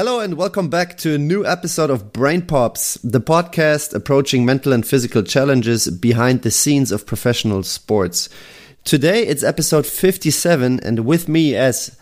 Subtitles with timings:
[0.00, 4.72] Hello and welcome back to a new episode of Brain Pops, the podcast approaching mental
[4.72, 8.30] and physical challenges behind the scenes of professional sports.
[8.82, 11.98] Today it's episode 57 and with me as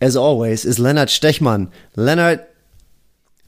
[0.00, 1.70] as always is Leonard Stechmann.
[1.94, 2.42] Leonard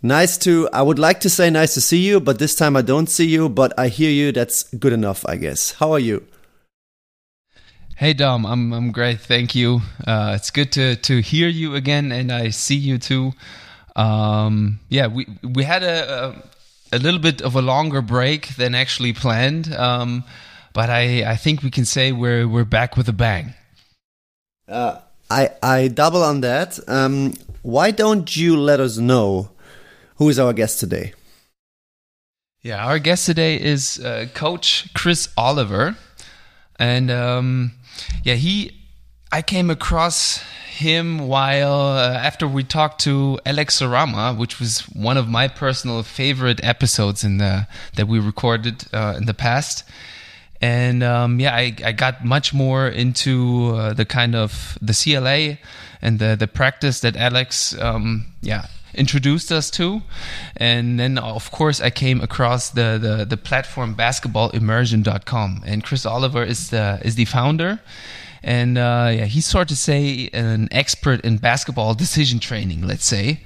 [0.03, 2.83] nice to I would like to say nice to see you, but this time I
[2.83, 4.33] don't see you, but I hear you.
[4.33, 5.73] That's good enough, I guess.
[5.73, 6.27] How are you?
[7.97, 9.81] Hey Dom, I'm I'm great, thank you.
[10.07, 13.33] Uh, it's good to to hear you again, and I see you too.
[13.97, 16.43] Um, yeah, we we had a,
[16.93, 20.25] a, a little bit of a longer break than actually planned, um,
[20.73, 23.55] but I I think we can say we're we're back with a bang.
[24.69, 24.99] Uh,
[25.31, 26.79] I I double on that.
[26.89, 29.51] Um, why don't you let us know
[30.17, 31.15] who is our guest today?
[32.63, 35.97] Yeah, our guest today is uh, Coach Chris Oliver,
[36.79, 37.73] and um,
[38.25, 38.81] yeah, he.
[39.35, 45.17] I came across him while uh, after we talked to Alex Sarama, which was one
[45.17, 49.83] of my personal favorite episodes in the that we recorded uh, in the past.
[50.61, 55.59] And um, yeah, I, I got much more into uh, the kind of the CLA
[56.01, 60.03] and the the practice that Alex um, yeah introduced us to.
[60.57, 66.45] And then of course i came across the the, the platform basketballimmersion.com and chris oliver
[66.45, 67.81] is the is the founder
[68.45, 73.41] and uh, yeah he's sort of say an expert in basketball decision training let's say.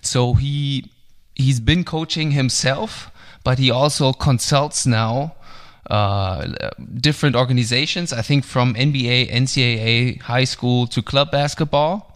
[0.00, 0.90] So he
[1.34, 3.10] he's been coaching himself
[3.44, 5.34] but he also consults now
[5.90, 12.08] uh, different organizations i think from nba ncaa high school to club basketball.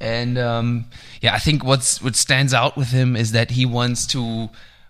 [0.00, 0.86] And um,
[1.20, 4.48] yeah, I think what's what stands out with him is that he wants to,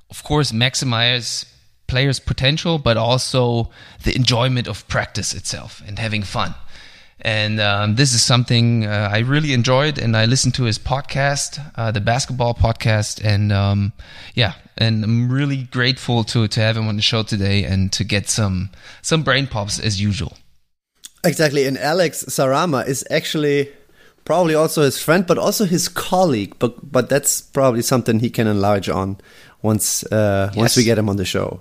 [0.09, 1.47] of course, maximize
[1.91, 3.71] players' potential, but also
[4.05, 6.55] the enjoyment of practice itself and having fun.
[7.23, 11.61] And um, this is something uh, I really enjoyed, and I listened to his podcast,
[11.77, 13.93] uh, the basketball podcast, and um,
[14.35, 18.05] yeah, and I'm really grateful to to have him on the show today and to
[18.05, 18.71] get some
[19.03, 20.39] some brain pops as usual.
[21.23, 23.69] Exactly, and Alex Sarama is actually
[24.25, 26.55] probably also his friend, but also his colleague.
[26.59, 29.19] But but that's probably something he can enlarge on
[29.61, 30.57] once uh, yes.
[30.57, 31.61] once we get him on the show.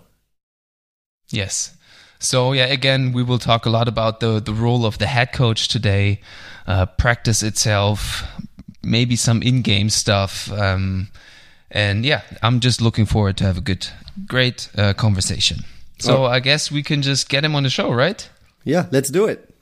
[1.30, 1.76] Yes.
[2.20, 5.32] So yeah, again, we will talk a lot about the the role of the head
[5.32, 6.20] coach today,
[6.68, 8.24] uh, practice itself,
[8.84, 11.08] maybe some in-game stuff, um,
[11.72, 13.88] and yeah, I'm just looking forward to have a good,
[14.28, 15.60] great uh, conversation.
[16.00, 16.26] So oh.
[16.26, 18.30] I guess we can just get him on the show, right?
[18.64, 19.54] Yeah, let's do it.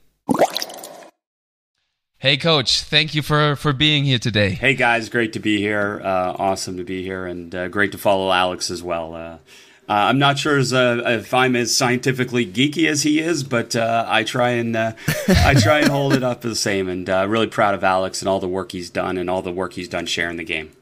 [2.18, 2.82] Hey, Coach.
[2.82, 4.50] Thank you for for being here today.
[4.50, 5.08] Hey, guys.
[5.08, 6.00] Great to be here.
[6.02, 9.14] Uh, awesome to be here, and uh, great to follow Alex as well.
[9.14, 9.38] Uh,
[9.88, 13.74] uh I'm not sure as, uh, if I'm as scientifically geeky as he is, but
[13.74, 16.88] uh, I try and I try and hold it up the same.
[16.88, 19.72] And really proud of Alex and all the work he's done, and all the work
[19.74, 20.72] he's done sharing the game.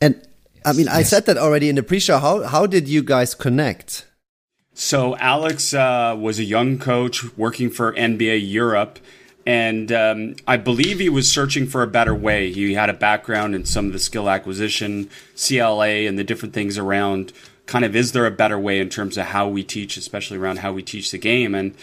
[0.00, 0.26] And
[0.64, 2.18] I mean, I said that already in the pre-show.
[2.18, 4.06] How how did you guys connect?
[4.74, 8.98] So Alex was a young coach working for NBA Europe
[9.46, 12.52] and um, I believe he was searching for a better way.
[12.52, 16.76] He had a background in some of the skill acquisition, CLA, and the different things
[16.76, 17.32] around.
[17.66, 20.58] Kind of, is there a better way in terms of how we teach, especially around
[20.58, 21.54] how we teach the game?
[21.54, 21.74] And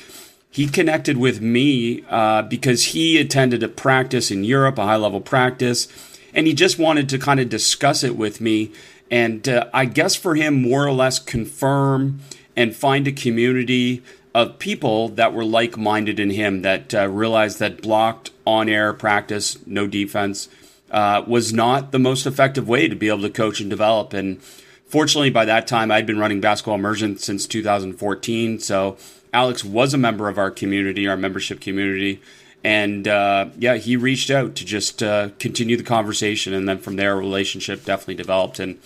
[0.51, 5.21] he connected with me uh, because he attended a practice in Europe, a high level
[5.21, 5.87] practice,
[6.33, 8.71] and he just wanted to kind of discuss it with me.
[9.09, 12.19] And uh, I guess for him, more or less confirm
[12.55, 14.03] and find a community
[14.33, 18.93] of people that were like minded in him that uh, realized that blocked on air
[18.93, 20.49] practice, no defense,
[20.89, 24.13] uh, was not the most effective way to be able to coach and develop.
[24.13, 24.41] And
[24.85, 28.59] fortunately, by that time, I'd been running basketball immersion since 2014.
[28.59, 28.97] So
[29.33, 32.21] Alex was a member of our community, our membership community.
[32.63, 36.53] And uh, yeah, he reached out to just uh, continue the conversation.
[36.53, 38.59] And then from there, a relationship definitely developed.
[38.59, 38.79] And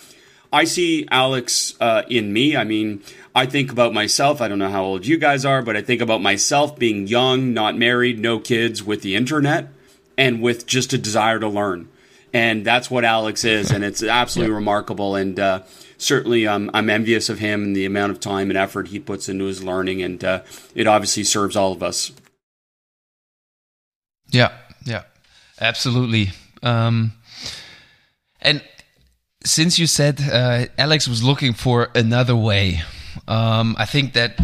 [0.52, 2.56] I see Alex uh, in me.
[2.56, 3.02] I mean,
[3.36, 4.42] I think about myself.
[4.42, 7.54] I don't know how old you guys are, but I think about myself being young,
[7.54, 9.68] not married, no kids, with the internet,
[10.18, 11.90] and with just a desire to learn.
[12.34, 14.58] And that's what Alex is, and it's absolutely yep.
[14.58, 15.16] remarkable.
[15.16, 15.64] And uh,
[15.98, 19.30] certainly, um, I'm envious of him and the amount of time and effort he puts
[19.30, 20.42] into his learning, and uh,
[20.76, 22.12] it obviously serves all of us.
[24.30, 24.52] Yeah,
[24.86, 25.04] yeah,
[25.60, 26.30] absolutely.
[26.64, 27.14] Um,
[28.42, 28.62] and
[29.48, 32.82] since you said uh, Alex was looking for another way
[33.28, 34.40] um, I think that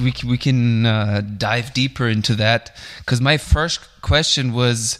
[0.00, 4.98] we we can uh, dive deeper into that because my first question was,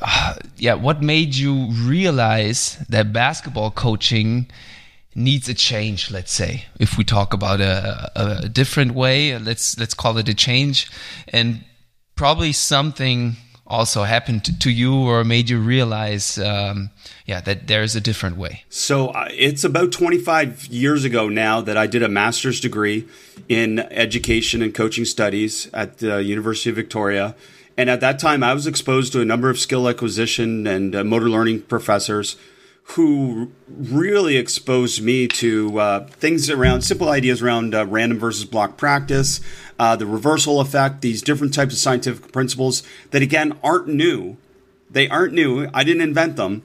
[0.00, 4.46] uh, yeah, what made you realize that basketball coaching
[5.14, 6.10] needs a change?
[6.10, 8.10] Let's say if we talk about a,
[8.44, 10.90] a different way, let's let's call it a change,
[11.28, 11.64] and
[12.14, 16.90] probably something also happened to, you or made you realize, um,
[17.26, 18.64] yeah, that there's a different way?
[18.68, 23.06] So uh, it's about 25 years ago now that I did a master's degree
[23.48, 27.34] in education and coaching studies at the University of Victoria.
[27.76, 31.04] And at that time, I was exposed to a number of skill acquisition and uh,
[31.04, 32.36] motor learning professors
[32.82, 38.76] who really exposed me to uh, things around simple ideas around uh, random versus block
[38.76, 39.40] practice,
[39.78, 44.36] uh, the reversal effect, these different types of scientific principles that, again, aren't new.
[44.90, 45.68] They aren't new.
[45.72, 46.62] I didn't invent them,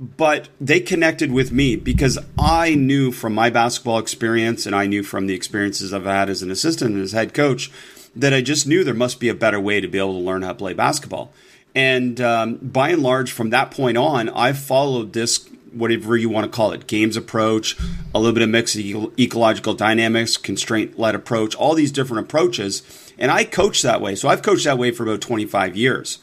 [0.00, 5.02] but they connected with me because I knew from my basketball experience and I knew
[5.04, 7.70] from the experiences I've had as an assistant and as head coach
[8.16, 10.42] that I just knew there must be a better way to be able to learn
[10.42, 11.32] how to play basketball.
[11.74, 16.44] And um, by and large, from that point on, I've followed this whatever you want
[16.44, 17.76] to call it games approach
[18.14, 18.80] a little bit of mix of
[19.18, 22.82] ecological dynamics constraint led approach all these different approaches
[23.18, 26.18] and i coach that way so i've coached that way for about 25 years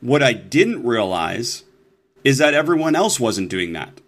[0.00, 1.64] what i didn't realize
[2.22, 4.00] is that everyone else wasn't doing that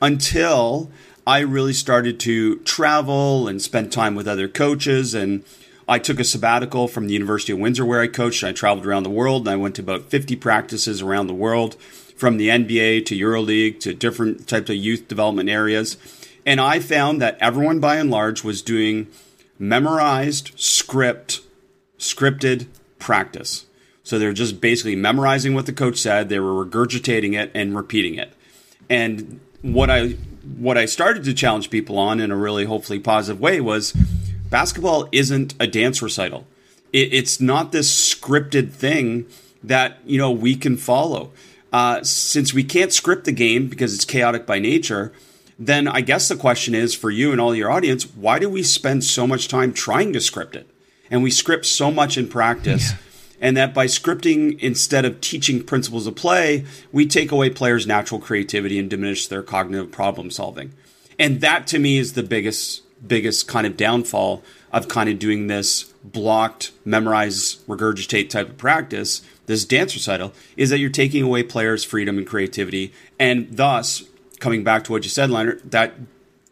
[0.00, 0.90] until
[1.26, 5.44] i really started to travel and spend time with other coaches and
[5.86, 8.42] I took a sabbatical from the University of Windsor where I coached.
[8.42, 11.76] I traveled around the world and I went to about 50 practices around the world
[12.16, 15.96] from the NBA to EuroLeague to different types of youth development areas.
[16.46, 19.08] And I found that everyone by and large was doing
[19.58, 21.40] memorized script,
[21.98, 22.66] scripted
[22.98, 23.66] practice.
[24.02, 28.14] So they're just basically memorizing what the coach said, they were regurgitating it and repeating
[28.16, 28.32] it.
[28.90, 30.16] And what I
[30.58, 33.92] what I started to challenge people on in a really hopefully positive way was
[34.50, 36.46] basketball isn't a dance recital.
[36.92, 39.26] It, it's not this scripted thing
[39.62, 41.32] that you know we can follow
[41.74, 45.12] uh, since we can't script the game because it's chaotic by nature,
[45.58, 48.62] then I guess the question is for you and all your audience, why do we
[48.62, 50.70] spend so much time trying to script it?
[51.10, 52.92] And we script so much in practice.
[52.92, 52.96] Yeah.
[53.40, 58.20] And that by scripting instead of teaching principles of play, we take away players' natural
[58.20, 60.74] creativity and diminish their cognitive problem solving.
[61.18, 65.48] And that to me is the biggest biggest kind of downfall of kind of doing
[65.48, 71.42] this blocked, memorize, regurgitate type of practice, this dance recital, is that you're taking away
[71.42, 74.04] players' freedom and creativity, and thus,
[74.40, 75.94] coming back to what you said, Leonard, that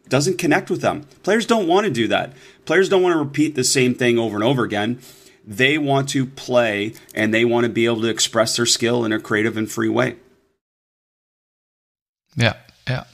[0.08, 1.06] doesn't connect with them.
[1.22, 2.34] Players don't want to do that.
[2.64, 5.00] Players don't want to repeat the same thing over and over again.
[5.44, 9.12] They want to play and they want to be able to express their skill in
[9.12, 10.16] a creative and free way.
[12.36, 12.54] Yeah,
[12.86, 13.04] yeah.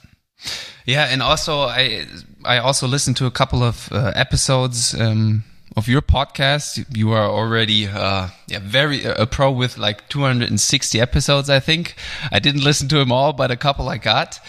[0.84, 2.06] Yeah, and also I
[2.44, 5.44] I also listened to a couple of uh, episodes um,
[5.78, 6.84] of your podcast.
[6.96, 11.48] You are already uh, yeah very uh, a pro with like 260 episodes.
[11.48, 11.94] I think
[12.32, 14.40] I didn't listen to them all, but a couple I got.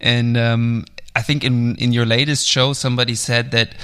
[0.00, 3.74] And um, I think in in your latest show, somebody said that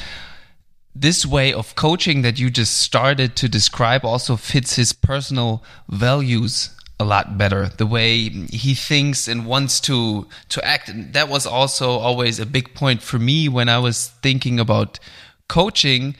[0.96, 6.70] this way of coaching that you just started to describe also fits his personal values
[7.00, 11.44] a lot better the way he thinks and wants to to act and that was
[11.44, 15.00] also always a big point for me when i was thinking about
[15.48, 16.14] coaching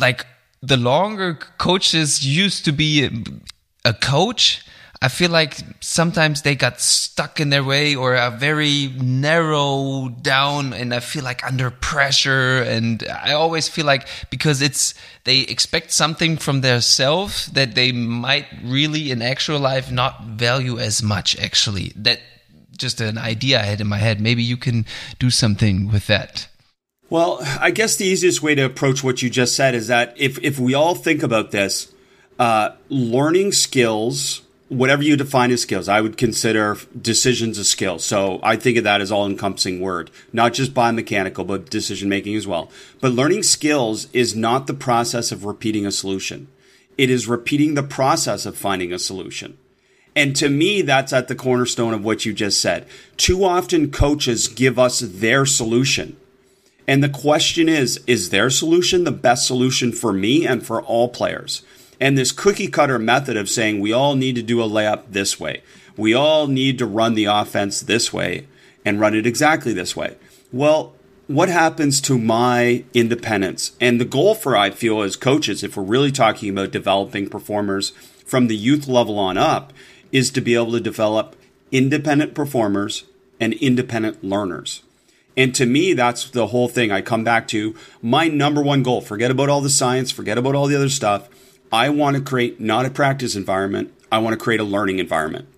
[0.00, 0.26] like
[0.62, 3.08] the longer coaches used to be
[3.84, 4.62] a, coach
[5.02, 10.74] I feel like sometimes they got stuck in their way or are very narrow down
[10.74, 12.62] and I feel like under pressure.
[12.62, 14.92] And I always feel like because it's
[15.24, 20.78] they expect something from their self that they might really in actual life not value
[20.78, 21.94] as much actually.
[21.96, 22.20] That
[22.76, 24.20] just an idea I had in my head.
[24.20, 24.84] Maybe you can
[25.18, 26.46] do something with that
[27.10, 30.38] well, I guess the easiest way to approach what you just said is that if,
[30.42, 31.92] if we all think about this,
[32.38, 37.98] uh, learning skills, whatever you define as skills, I would consider decisions a skill.
[37.98, 42.36] So I think of that as all encompassing word, not just biomechanical, but decision making
[42.36, 42.70] as well.
[43.00, 46.46] But learning skills is not the process of repeating a solution.
[46.96, 49.58] It is repeating the process of finding a solution.
[50.14, 52.86] And to me, that's at the cornerstone of what you just said.
[53.16, 56.16] Too often coaches give us their solution
[56.90, 61.08] and the question is, is their solution the best solution for me and for all
[61.08, 61.62] players?
[62.00, 65.38] And this cookie cutter method of saying we all need to do a layup this
[65.38, 65.62] way,
[65.96, 68.48] we all need to run the offense this way
[68.84, 70.16] and run it exactly this way.
[70.52, 70.92] Well,
[71.28, 73.70] what happens to my independence?
[73.80, 77.90] And the goal for, I feel, as coaches, if we're really talking about developing performers
[78.26, 79.72] from the youth level on up,
[80.10, 81.36] is to be able to develop
[81.70, 83.04] independent performers
[83.38, 84.82] and independent learners.
[85.40, 86.92] And to me, that's the whole thing.
[86.92, 89.00] I come back to my number one goal.
[89.00, 91.30] Forget about all the science, forget about all the other stuff.
[91.72, 95.48] I want to create not a practice environment, I want to create a learning environment.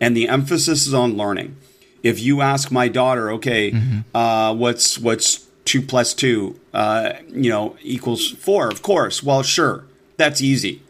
[0.00, 1.58] And the emphasis is on learning.
[2.02, 4.16] If you ask my daughter, okay, mm-hmm.
[4.16, 9.22] uh, what's what's two plus two, uh, you know, equals four, of course.
[9.22, 9.84] Well, sure,
[10.16, 10.82] that's easy.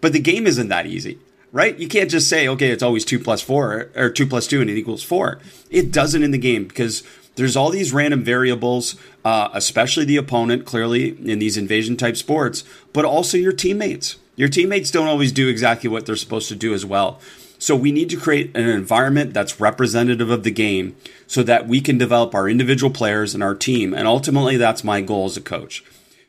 [0.00, 1.18] But the game isn't that easy.
[1.52, 1.78] right?
[1.78, 4.70] You can't just say, okay, it's always two plus four or two plus two and
[4.70, 5.38] it equals four.
[5.70, 7.02] It doesn't in the game because
[7.36, 12.64] there's all these random variables, uh, especially the opponent, clearly in these invasion type sports,
[12.92, 14.16] but also your teammates.
[14.36, 17.20] Your teammates don't always do exactly what they're supposed to do as well.
[17.58, 20.96] So we need to create an environment that's representative of the game
[21.26, 23.92] so that we can develop our individual players and our team.
[23.92, 25.84] And ultimately, that's my goal as a coach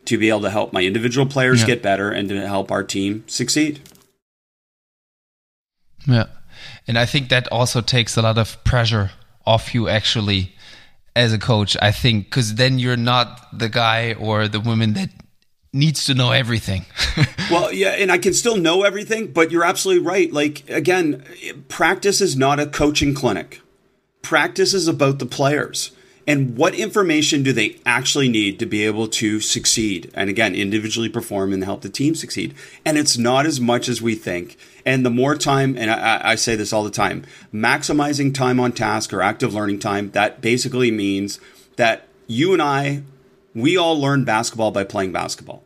[0.05, 1.67] to be able to help my individual players yeah.
[1.67, 3.79] get better and to help our team succeed.
[6.05, 6.25] Yeah.
[6.87, 9.11] And I think that also takes a lot of pressure
[9.45, 10.53] off you actually
[11.15, 11.75] as a coach.
[11.81, 15.09] I think because then you're not the guy or the woman that
[15.73, 16.85] needs to know everything.
[17.51, 20.31] well, yeah, and I can still know everything, but you're absolutely right.
[20.31, 21.23] Like again,
[21.67, 23.61] practice is not a coaching clinic.
[24.21, 25.91] Practice is about the players
[26.27, 31.09] and what information do they actually need to be able to succeed and again individually
[31.09, 32.53] perform and help the team succeed
[32.85, 36.35] and it's not as much as we think and the more time and I, I,
[36.35, 40.91] say this all the time maximizing time on task or active learning time that basically
[40.91, 41.39] means
[41.75, 43.03] that you and i
[43.53, 45.63] we all learn basketball by playing basketball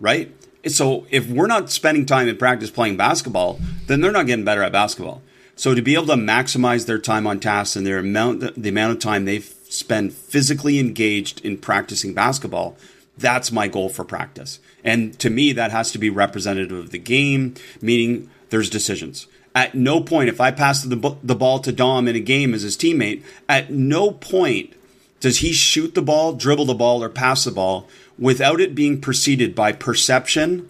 [0.00, 0.34] right
[0.66, 4.62] so if we're not spending time in practice playing basketball then they're not getting better
[4.62, 5.22] at basketball
[5.54, 8.92] so to be able to maximize their time on task and their amount the amount
[8.92, 12.76] of time they've spend physically engaged in practicing basketball,
[13.18, 14.60] that's my goal for practice.
[14.84, 19.26] And to me, that has to be representative of the game, meaning there's decisions.
[19.54, 22.62] At no point, if I pass the, the ball to Dom in a game as
[22.62, 24.74] his teammate, at no point
[25.20, 27.88] does he shoot the ball, dribble the ball, or pass the ball
[28.18, 30.68] without it being preceded by perception,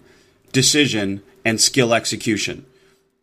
[0.51, 2.65] decision, and skill execution.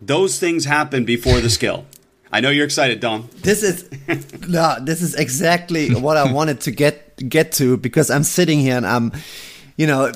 [0.00, 1.87] Those things happen before the skill.
[2.30, 3.28] I know you're excited, Dom.
[3.37, 3.88] This is
[4.49, 8.76] no, this is exactly what I wanted to get get to because I'm sitting here
[8.76, 9.12] and I'm,
[9.76, 10.12] you know,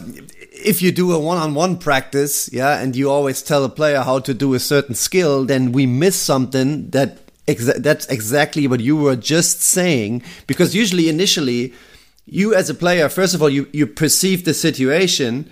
[0.65, 4.35] if you do a one-on-one practice, yeah, and you always tell a player how to
[4.35, 9.17] do a certain skill, then we miss something that exa that's exactly what you were
[9.17, 11.73] just saying because usually initially
[12.27, 15.51] you as a player first of all you you perceive the situation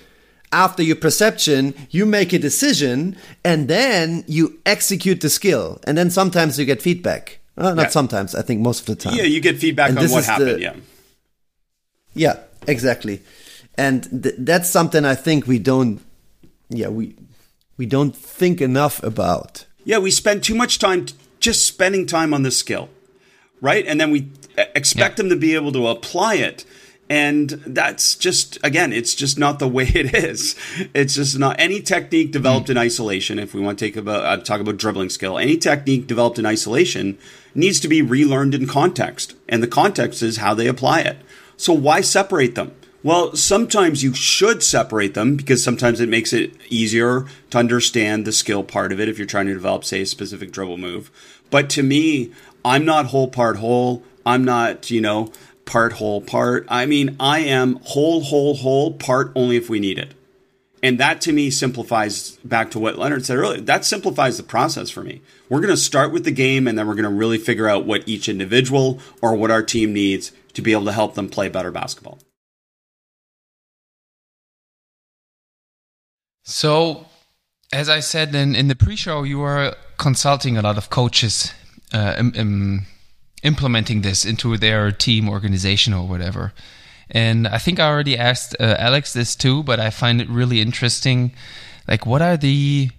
[0.53, 5.81] after your perception, you make a decision and then you execute the skill.
[5.87, 7.41] And then sometimes you get feedback.
[7.59, 7.89] Uh, not yeah.
[7.89, 9.17] sometimes, I think most of the time.
[9.17, 10.49] Yeah, you get feedback and on what happened.
[10.49, 10.75] The, yeah.
[12.15, 13.23] Yeah, exactly.
[13.78, 16.00] And th that's something I think we don't,
[16.68, 17.14] yeah, we,
[17.76, 19.66] we don't think enough about.
[19.85, 21.06] Yeah, we spend too much time
[21.40, 22.88] just spending time on the skill,
[23.61, 23.87] right?
[23.87, 24.30] And then we
[24.75, 25.23] expect yeah.
[25.23, 26.64] them to be able to apply it
[27.09, 30.56] and that's just, again, it's just not the way it is.
[30.95, 32.71] It's just not any technique developed mm.
[32.71, 33.38] in isolation.
[33.38, 36.47] If we want to take about, uh, talk about dribbling skill, any technique developed in
[36.47, 37.18] isolation
[37.54, 39.35] needs to be relearned in context.
[39.49, 41.18] And the context is how they apply it.
[41.56, 42.75] So why separate them?
[43.03, 48.33] Well, sometimes you should separate them because sometimes it makes it easier to understand the
[48.33, 51.11] skill part of it if you're trying to develop, say, a specific dribble move.
[51.50, 52.33] But to me,
[52.65, 54.03] I'm not whole part whole.
[54.25, 55.31] I'm not, you know,
[55.67, 56.67] part, whole, part.
[56.69, 60.15] I mean, I am whole, whole, whole, part only if we need it.
[60.83, 63.61] And that to me simplifies back to what Leonard said earlier.
[63.61, 65.23] That simplifies the process for me.
[65.49, 67.87] We're going to start with the game and then we're going to really figure out
[67.87, 71.49] what each individual or what our team needs to be able to help them play
[71.49, 72.19] better basketball.
[76.49, 77.07] So,
[77.73, 81.53] as I said in, in the pre show, you are consulting a lot of coaches
[81.93, 82.87] uh, um, um,
[83.43, 86.53] implementing this into their team organization or whatever.
[87.11, 90.61] And I think I already asked uh, Alex this too, but I find it really
[90.61, 91.33] interesting.
[91.88, 92.91] Like, what are the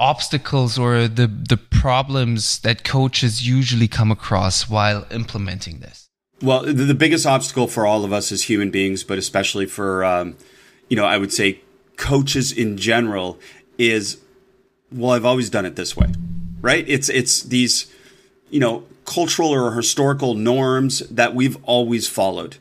[0.00, 6.08] obstacles or the the problems that coaches usually come across while implementing this?
[6.42, 10.04] Well, the, the biggest obstacle for all of us as human beings, but especially for
[10.04, 10.36] um,
[10.88, 11.60] you know, I would say
[11.96, 13.38] coaches in general,
[13.78, 14.18] is
[14.90, 16.08] well, I've always done it this way,
[16.60, 16.84] right?
[16.86, 17.92] It's it's these
[18.50, 22.56] you know cultural or historical norms that we've always followed.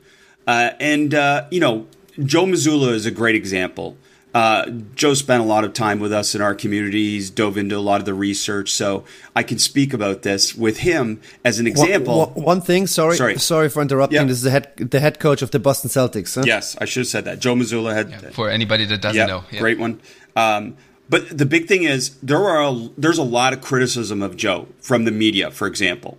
[0.48, 1.88] Uh, and, uh, you know,
[2.20, 3.98] Joe Mazzulla is a great example.
[4.34, 7.80] Uh, Joe spent a lot of time with us in our communities, dove into a
[7.80, 9.04] lot of the research, so
[9.36, 12.28] I can speak about this with him as an example.
[12.28, 14.28] One, one thing, sorry, sorry, sorry for interrupting.
[14.28, 16.36] This is the head, the head coach of the Boston Celtics.
[16.36, 16.44] Huh?
[16.46, 17.40] Yes, I should have said that.
[17.40, 19.60] Joe Mazzulla had yeah, for anybody that doesn't yeah, know, yeah.
[19.60, 20.00] great one.
[20.38, 20.78] Um,
[21.10, 24.70] but the big thing is there are a, there's a lot of criticism of Joe
[24.80, 26.18] from the media, for example.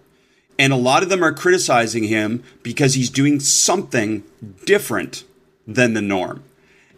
[0.59, 4.23] And a lot of them are criticizing him because he's doing something
[4.66, 5.25] different
[5.66, 6.45] than the norm.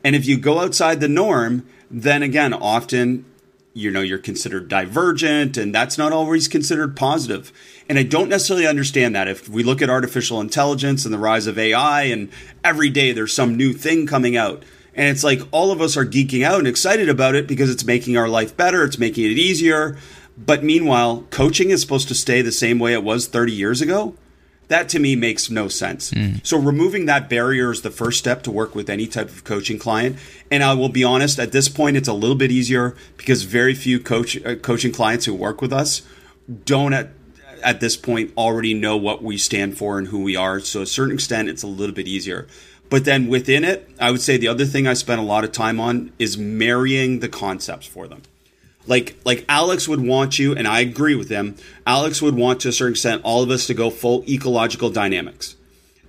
[0.04, 3.24] And if you go outside the norm, then again, often,
[3.72, 7.50] you know, you're considered divergent and that's not always considered positive.
[7.88, 9.28] And I don't necessarily understand that.
[9.28, 12.30] If we look at artificial intelligence and the rise of AI and
[12.62, 14.62] every day there's some new thing coming out,
[14.94, 17.84] And it's like all of us are geeking out and excited about it because it's
[17.84, 19.96] making our life better, it's making it easier.
[20.36, 24.14] But meanwhile, coaching is supposed to stay the same way it was 30 years ago.
[24.68, 26.10] That to me makes no sense.
[26.10, 26.44] Mm.
[26.46, 29.78] So removing that barrier is the first step to work with any type of coaching
[29.78, 30.16] client.
[30.50, 33.74] And I will be honest, at this point, it's a little bit easier because very
[33.74, 36.02] few coach uh, coaching clients who work with us
[36.64, 37.10] don't at
[37.62, 40.60] at this point already know what we stand for and who we are.
[40.60, 42.46] So, to a certain extent, it's a little bit easier.
[42.90, 45.52] But then within it, I would say the other thing I spent a lot of
[45.52, 48.22] time on is marrying the concepts for them.
[48.86, 51.56] Like like Alex would want you, and I agree with him.
[51.86, 55.56] Alex would want to a certain extent all of us to go full ecological dynamics.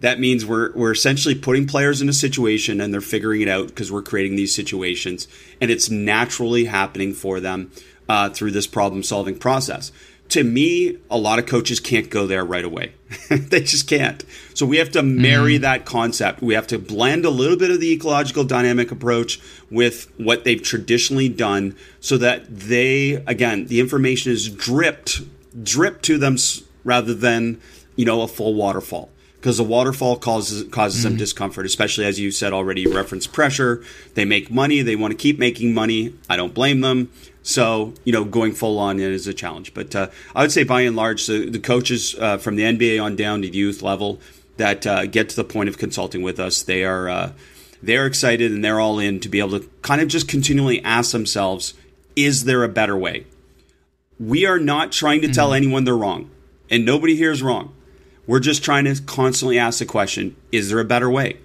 [0.02, 3.68] That means we're we're essentially putting players in a situation and they're figuring it out
[3.68, 5.28] because we're creating these situations,
[5.62, 7.72] and it's naturally happening for them
[8.10, 9.92] uh, through this problem solving process
[10.30, 12.94] to me, a lot of coaches can't go there right away.
[13.30, 14.24] they just can't.
[14.54, 15.62] So we have to marry mm.
[15.62, 16.42] that concept.
[16.42, 19.40] We have to blend a little bit of the ecological dynamic approach
[19.70, 25.22] with what they've traditionally done so that they, again, the information is dripped,
[25.64, 26.38] dripped to them
[26.84, 27.62] rather than,
[27.96, 29.10] you know, a full waterfall.
[29.36, 31.10] Because a waterfall causes causes mm.
[31.10, 32.88] them discomfort, especially as you said already.
[32.88, 33.84] Reference pressure.
[34.16, 34.82] They make money.
[34.82, 36.16] They want to keep making money.
[36.28, 37.12] I don't blame them
[37.46, 39.76] so, you know, going full on in is a challenge.
[39.76, 43.02] But uh, I would say by and large, the, the coaches uh, from the NBA
[43.02, 44.20] on down to the youth level
[44.58, 47.34] that uh, get to the point of consulting with us, they are uh,
[47.84, 51.12] they're excited and they're all in to be able to kind of just continually ask
[51.12, 51.76] themselves,
[52.16, 53.28] is there a better way?
[54.20, 55.58] We are not trying to tell mm-hmm.
[55.58, 56.32] anyone they're wrong,
[56.72, 57.76] and nobody here is wrong.
[58.26, 61.38] We're just trying to constantly ask the question, is there a better way?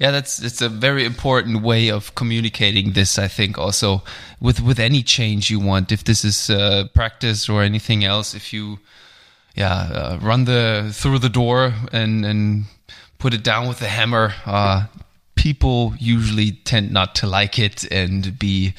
[0.00, 3.18] Yeah, that's it's a very important way of communicating this.
[3.18, 4.02] I think also
[4.40, 8.52] with with any change you want, if this is uh, practice or anything else, if
[8.52, 8.78] you
[9.54, 12.64] yeah uh, run the through the door and and
[13.18, 14.86] put it down with a hammer, uh,
[15.36, 18.74] people usually tend not to like it and be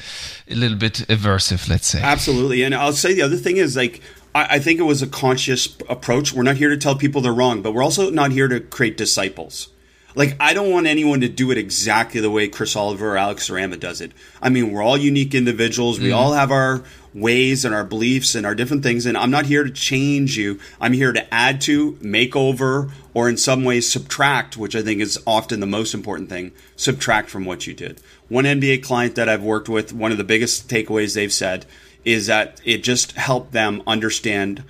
[0.50, 1.68] a little bit aversive.
[1.68, 2.62] Let's say absolutely.
[2.62, 4.02] And I'll say the other thing is like
[4.34, 6.34] I, think it was a conscious approach.
[6.34, 8.98] We're not here to tell people they're wrong, but we're also not here to create
[8.98, 9.68] disciples
[10.16, 13.48] like I don't want anyone to do it exactly the way Chris Oliver or Alex
[13.48, 14.12] Sarama does it.
[14.42, 16.00] I mean, we're all unique individuals.
[16.00, 16.16] We mm.
[16.16, 16.82] all have our
[17.14, 19.06] ways and our beliefs and our different things.
[19.06, 20.58] And I'm not here to change you.
[20.80, 25.00] I'm here to add to, make over, or in some ways subtract, which I think
[25.00, 26.52] is often the most important thing.
[26.76, 28.00] Subtract from what you did.
[28.28, 31.66] One NBA client that I've worked with, one of the biggest takeaways they've said
[32.04, 34.64] is that it just helped them understand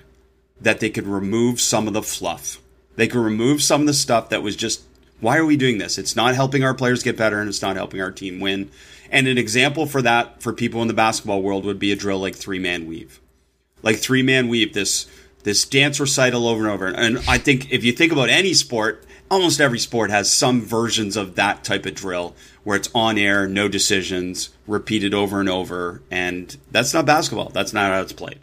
[0.60, 2.60] that they could remove some of the fluff.
[2.96, 4.82] They could remove some of the stuff that was just
[5.20, 5.98] why are we doing this?
[5.98, 8.70] It's not helping our players get better and it's not helping our team win.
[9.10, 12.18] And an example for that for people in the basketball world would be a drill
[12.18, 13.20] like three man weave.
[13.82, 15.06] Like three man weave, this
[15.44, 16.86] this dance recital over and over.
[16.88, 21.16] And I think if you think about any sport, almost every sport has some versions
[21.16, 26.02] of that type of drill where it's on air, no decisions, repeated over and over.
[26.10, 27.50] And that's not basketball.
[27.50, 28.40] That's not how it's played.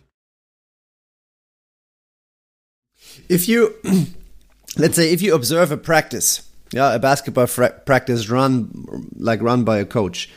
[3.27, 3.75] If you,
[4.77, 9.77] let's say, if you observe a practice yeah, a basketball practice run like run by
[9.77, 10.29] a coach.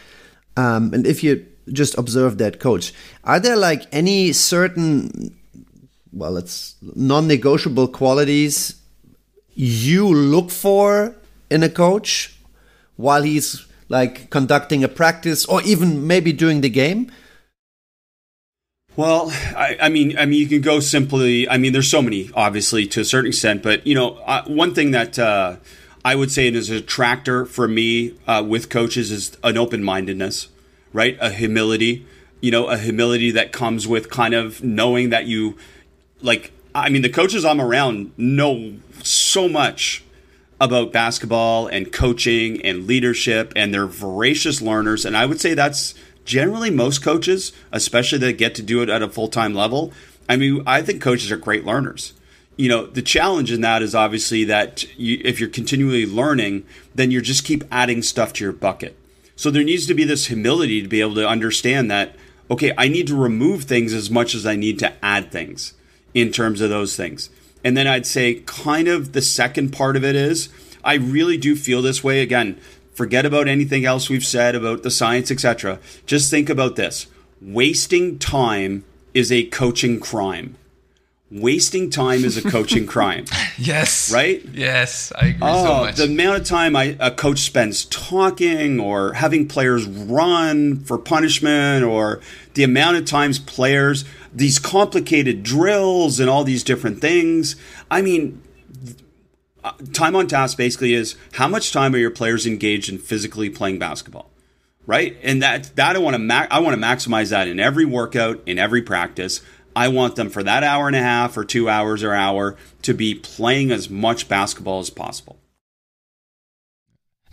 [0.57, 2.93] Um, and if you just observe that coach,
[3.25, 5.37] are there like any certain,
[6.13, 8.81] well, it's non-negotiable qualities
[9.55, 11.15] you look for
[11.51, 12.37] in a coach
[12.97, 17.11] while he's like conducting a practice or even maybe during the game?
[18.97, 21.47] Well, I, I, mean, I mean, you can go simply.
[21.49, 23.63] I mean, there's so many, obviously, to a certain extent.
[23.63, 25.57] But you know, uh, one thing that uh,
[26.07, 29.83] I would say it is a attractor for me uh, with coaches is an open
[29.83, 30.47] mindedness,
[30.93, 31.19] right?
[31.21, 32.07] A humility,
[32.41, 35.57] you know, a humility that comes with kind of knowing that you,
[36.23, 40.05] like, I mean, the coaches I'm around know so much
[40.61, 45.05] about basketball and coaching and leadership, and they're voracious learners.
[45.05, 49.03] And I would say that's generally most coaches, especially that get to do it at
[49.03, 49.93] a full time level.
[50.29, 52.13] I mean, I think coaches are great learners
[52.57, 56.65] you know the challenge in that is obviously that you, if you're continually learning
[56.95, 58.99] then you just keep adding stuff to your bucket.
[59.37, 62.17] So there needs to be this humility to be able to understand that
[62.51, 65.75] okay i need to remove things as much as i need to add things
[66.15, 67.31] in terms of those things.
[67.63, 70.49] And then i'd say kind of the second part of it is
[70.83, 72.21] i really do feel this way.
[72.21, 72.59] Again
[72.95, 77.07] forget about anything else we've said about the science etc just think about this.
[77.43, 80.57] Wasting time is a coaching crime
[81.31, 83.25] wasting time is a coaching crime.
[83.59, 84.13] yes.
[84.13, 84.45] Right?
[84.53, 85.97] Yes, I agree oh, so much.
[85.97, 91.85] The amount of time I, a coach spends talking or having players run for punishment
[91.85, 92.21] or
[92.55, 97.57] the amount of times players, these complicated drills and all these different things.
[97.91, 98.43] I mean,
[99.65, 103.51] uh, time on task basically is how much time are your players engaged in physically
[103.51, 104.31] playing basketball,
[104.87, 105.17] right?
[105.25, 108.41] And that that I want to ma- I want to maximize that in every workout,
[108.47, 109.41] in every practice.
[109.77, 112.95] I want them for that hour and a half or two hours or hour to
[112.95, 115.37] be playing as much basketball as possible.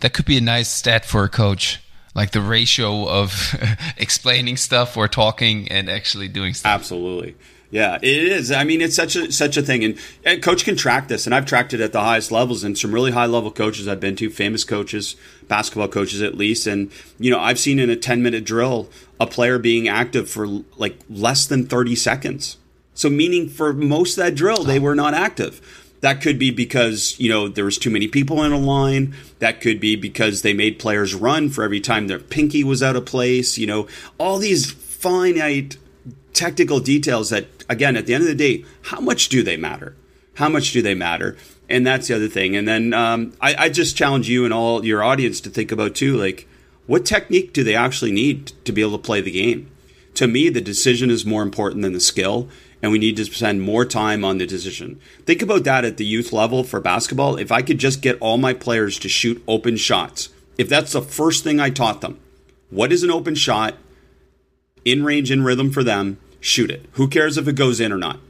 [0.00, 1.80] That could be a nice stat for a coach,
[2.14, 3.54] like the ratio of
[3.96, 6.70] explaining stuff or talking and actually doing stuff.
[6.70, 7.34] Absolutely.
[7.70, 8.52] Yeah, it is.
[8.52, 11.34] I mean, it's such a such a thing, and, and, coach can track this, and
[11.34, 14.14] I've tracked it at the highest levels, and some really high level coaches I've been
[14.16, 15.16] to, famous coaches,
[15.48, 18.88] basketball coaches at least, and you know, I've seen in a ten minute drill
[19.20, 20.46] a player being active for
[20.76, 22.56] like less than thirty seconds.
[22.94, 25.60] So, meaning for most of that drill, they were not active.
[26.00, 29.14] That could be because you know there was too many people in a line.
[29.38, 32.96] That could be because they made players run for every time their pinky was out
[32.96, 33.58] of place.
[33.58, 35.78] You know, all these finite
[36.34, 39.94] technical details that, again, at the end of the day, how much do they matter?
[40.34, 41.36] How much do they matter?
[41.68, 42.56] And that's the other thing.
[42.56, 45.94] And then um, I, I just challenge you and all your audience to think about
[45.94, 46.46] too, like,
[46.86, 49.70] what technique do they actually need to be able to play the game?
[50.14, 52.48] To me, the decision is more important than the skill,
[52.82, 55.00] and we need to spend more time on the decision.
[55.24, 57.36] Think about that at the youth level for basketball.
[57.36, 61.02] If I could just get all my players to shoot open shots, if that's the
[61.02, 62.20] first thing I taught them,
[62.70, 63.76] what is an open shot?
[64.84, 66.86] In range, in rhythm for them, shoot it.
[66.92, 68.20] Who cares if it goes in or not?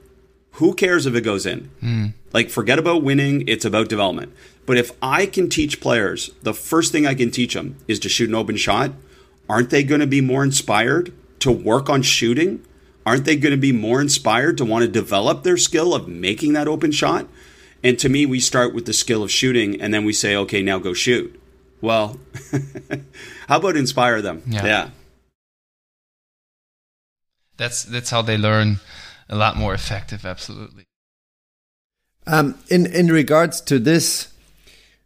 [0.53, 1.71] Who cares if it goes in?
[1.83, 2.13] Mm.
[2.35, 4.35] Like, forget about winning, it's about development.
[4.67, 8.11] But if I can teach players, the first thing I can teach them is to
[8.11, 8.93] shoot an open shot,
[9.49, 12.63] aren't they going to be more inspired to work on shooting?
[13.07, 16.53] Aren't they going to be more inspired to want to develop their skill of making
[16.53, 17.27] that open shot?
[17.83, 20.63] And to me, we start with the skill of shooting and then we say, okay,
[20.63, 21.41] now go shoot.
[21.81, 22.19] Well,
[23.49, 24.43] how about inspire them?
[24.47, 24.67] Yeah.
[24.67, 24.91] yeah
[27.57, 28.81] that's that's how they learn
[29.29, 30.25] a lot more effective.
[30.25, 30.87] Absolutely.
[32.27, 34.29] Um, in in regards to this,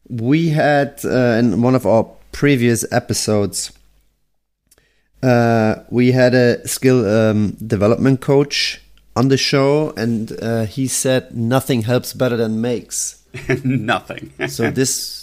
[0.09, 3.73] we had uh, in one of our previous episodes,
[5.23, 8.81] uh, we had a skill um, development coach
[9.17, 13.23] on the show, and uh, he said nothing helps better than makes.
[13.65, 14.33] nothing.
[14.49, 15.19] so this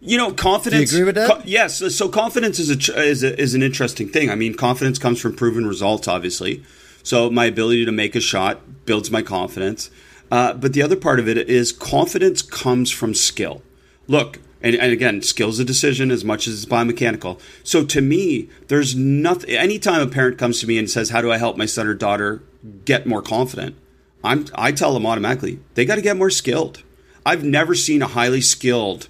[0.00, 0.90] you know, confidence.
[0.90, 1.30] Do you agree with that?
[1.30, 1.94] Co- yes.
[1.94, 4.30] So confidence is a, is a, is an interesting thing.
[4.30, 6.64] I mean, confidence comes from proven results, obviously.
[7.02, 9.90] So my ability to make a shot builds my confidence.
[10.30, 13.62] Uh, but the other part of it is confidence comes from skill.
[14.06, 17.40] Look, and, and again, skill's a decision as much as it's biomechanical.
[17.64, 19.50] So to me, there's nothing.
[19.50, 21.94] Anytime a parent comes to me and says, "How do I help my son or
[21.94, 22.42] daughter
[22.84, 23.76] get more confident?"
[24.22, 26.82] I'm I tell them automatically they got to get more skilled.
[27.24, 29.08] I've never seen a highly skilled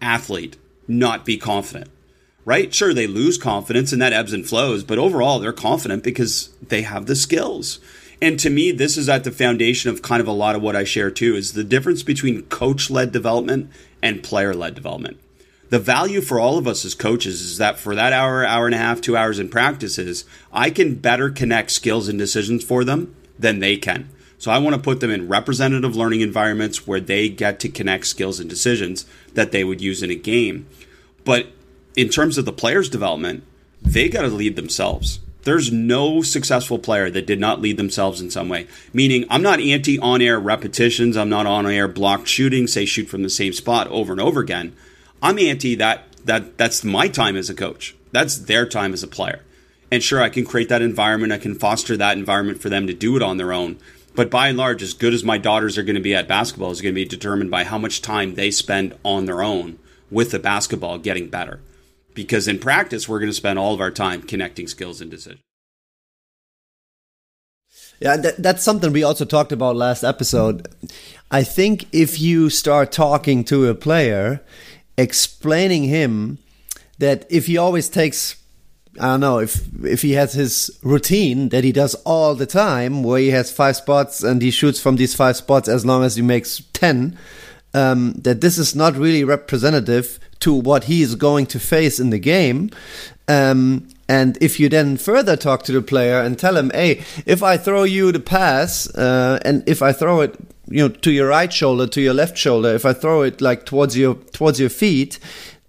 [0.00, 0.56] athlete
[0.88, 1.90] not be confident,
[2.44, 2.72] right?
[2.72, 6.82] Sure, they lose confidence and that ebbs and flows, but overall they're confident because they
[6.82, 7.80] have the skills.
[8.22, 10.76] And to me, this is at the foundation of kind of a lot of what
[10.76, 13.70] I share too is the difference between coach led development
[14.02, 15.18] and player led development.
[15.70, 18.74] The value for all of us as coaches is that for that hour, hour and
[18.74, 23.14] a half, two hours in practices, I can better connect skills and decisions for them
[23.38, 24.10] than they can.
[24.36, 28.06] So I want to put them in representative learning environments where they get to connect
[28.06, 30.66] skills and decisions that they would use in a game.
[31.24, 31.48] But
[31.96, 33.44] in terms of the player's development,
[33.82, 35.20] they got to lead themselves.
[35.42, 38.66] There's no successful player that did not lead themselves in some way.
[38.92, 41.16] Meaning, I'm not anti on air repetitions.
[41.16, 44.40] I'm not on air blocked shooting, say shoot from the same spot over and over
[44.40, 44.76] again.
[45.22, 46.04] I'm anti that.
[46.26, 47.96] That that's my time as a coach.
[48.12, 49.40] That's their time as a player.
[49.90, 51.32] And sure, I can create that environment.
[51.32, 53.78] I can foster that environment for them to do it on their own.
[54.14, 56.70] But by and large, as good as my daughters are going to be at basketball
[56.70, 59.78] is going to be determined by how much time they spend on their own
[60.10, 61.60] with the basketball getting better.
[62.14, 65.42] Because in practice, we're going to spend all of our time connecting skills and decisions.
[68.00, 70.66] Yeah, that, that's something we also talked about last episode.
[71.30, 74.40] I think if you start talking to a player,
[74.96, 76.38] explaining him
[76.98, 78.36] that if he always takes
[78.98, 83.02] I don't know if if he has his routine that he does all the time,
[83.02, 86.16] where he has five spots and he shoots from these five spots as long as
[86.16, 87.16] he makes ten.
[87.72, 92.10] Um, that this is not really representative to what he is going to face in
[92.10, 92.70] the game.
[93.28, 97.42] Um, and if you then further talk to the player and tell him, "Hey, if
[97.42, 100.34] I throw you the pass, uh, and if I throw it,
[100.68, 103.66] you know, to your right shoulder, to your left shoulder, if I throw it like
[103.66, 105.20] towards your towards your feet,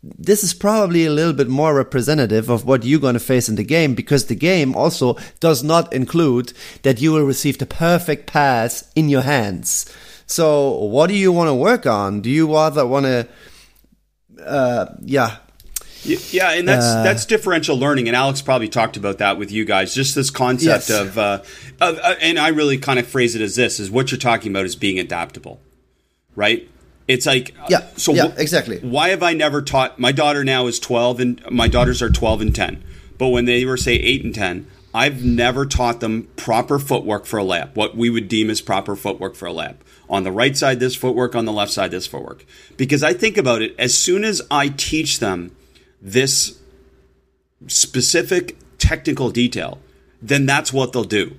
[0.04, 3.56] this is probably a little bit more representative of what you're going to face in
[3.56, 8.26] the game because the game also does not include that you will receive the perfect
[8.26, 9.86] pass in your hands.
[10.26, 12.22] So, what do you want to work on?
[12.22, 13.28] Do you rather want to,
[14.46, 15.38] uh, yeah,
[16.04, 19.66] yeah, and that's uh, that's differential learning, and Alex probably talked about that with you
[19.66, 19.94] guys.
[19.94, 20.90] Just this concept yes.
[20.90, 21.42] of, uh,
[21.80, 24.52] of uh, and I really kind of phrase it as this: is what you're talking
[24.52, 25.60] about is being adaptable
[26.36, 26.68] right?
[27.08, 28.80] It's like yeah, so yeah, wh- exactly.
[28.80, 30.00] Why have I never taught?
[30.00, 32.84] My daughter now is twelve, and my daughters are twelve and ten.
[33.18, 37.40] But when they were say eight and ten, I've never taught them proper footwork for
[37.40, 37.76] a layup.
[37.76, 39.78] What we would deem as proper footwork for a layup.
[40.12, 41.36] On the right side, this footwork.
[41.36, 42.46] On the left side, this footwork.
[42.78, 43.74] Because I think about it.
[43.80, 45.56] As soon as I teach them
[46.00, 46.60] this
[47.66, 49.80] specific technical detail,
[50.22, 51.38] then that's what they'll do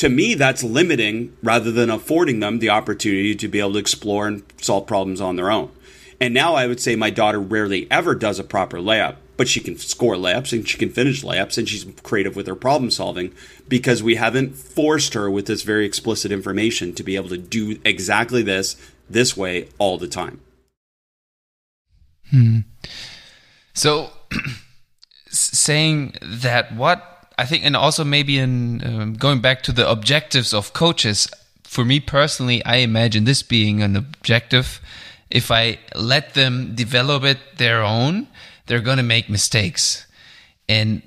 [0.00, 4.26] to me, that's limiting rather than affording them the opportunity to be able to explore
[4.26, 5.70] and solve problems on their own.
[6.18, 9.60] And now I would say my daughter rarely ever does a proper layup, but she
[9.60, 13.32] can score layups and she can finish layups and she's creative with her problem solving
[13.68, 17.80] because we haven't forced her with this very explicit information to be able to do
[17.82, 18.76] exactly this
[19.08, 20.42] this way all the time.
[22.28, 22.58] Hmm.
[23.72, 24.10] So,
[25.30, 30.52] saying that what I think, and also maybe in um, going back to the objectives
[30.52, 31.30] of coaches.
[31.64, 34.82] For me personally, I imagine this being an objective.
[35.30, 38.26] If I let them develop it their own,
[38.70, 40.06] they're going to make mistakes,
[40.68, 41.02] and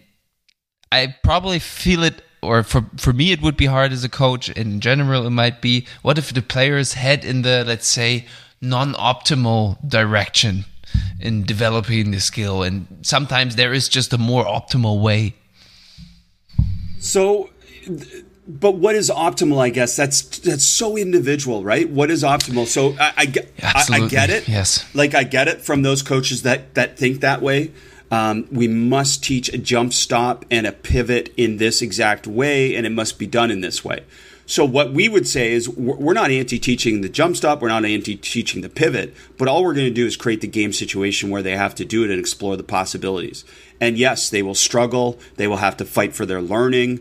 [0.92, 2.22] I probably feel it.
[2.42, 4.50] Or for for me, it would be hard as a coach.
[4.50, 5.88] In general, it might be.
[6.02, 8.26] What if the players head in the let's say
[8.60, 10.66] non-optimal direction
[11.20, 15.36] in developing the skill, and sometimes there is just a more optimal way
[17.04, 17.50] so,
[18.48, 19.60] but what is optimal?
[19.60, 21.90] I guess that's that's so individual, right?
[21.90, 22.68] What is optimal?
[22.68, 24.48] So I, I get I, I, get it.
[24.48, 27.72] Yes, like I get it from those coaches that that think that way.
[28.12, 32.86] Um, we must teach a jump stop and a pivot in this exact way, and
[32.86, 34.04] it must be done in this way.
[34.46, 38.62] So what we would say is we're not anti-teaching the jump stop, we're not anti-teaching
[38.62, 41.56] the pivot, but all we're going to do is create the game situation where they
[41.56, 43.46] have to do it and explore the possibilities.
[43.80, 45.18] And yes, they will struggle.
[45.38, 47.00] They will have to fight for their learning.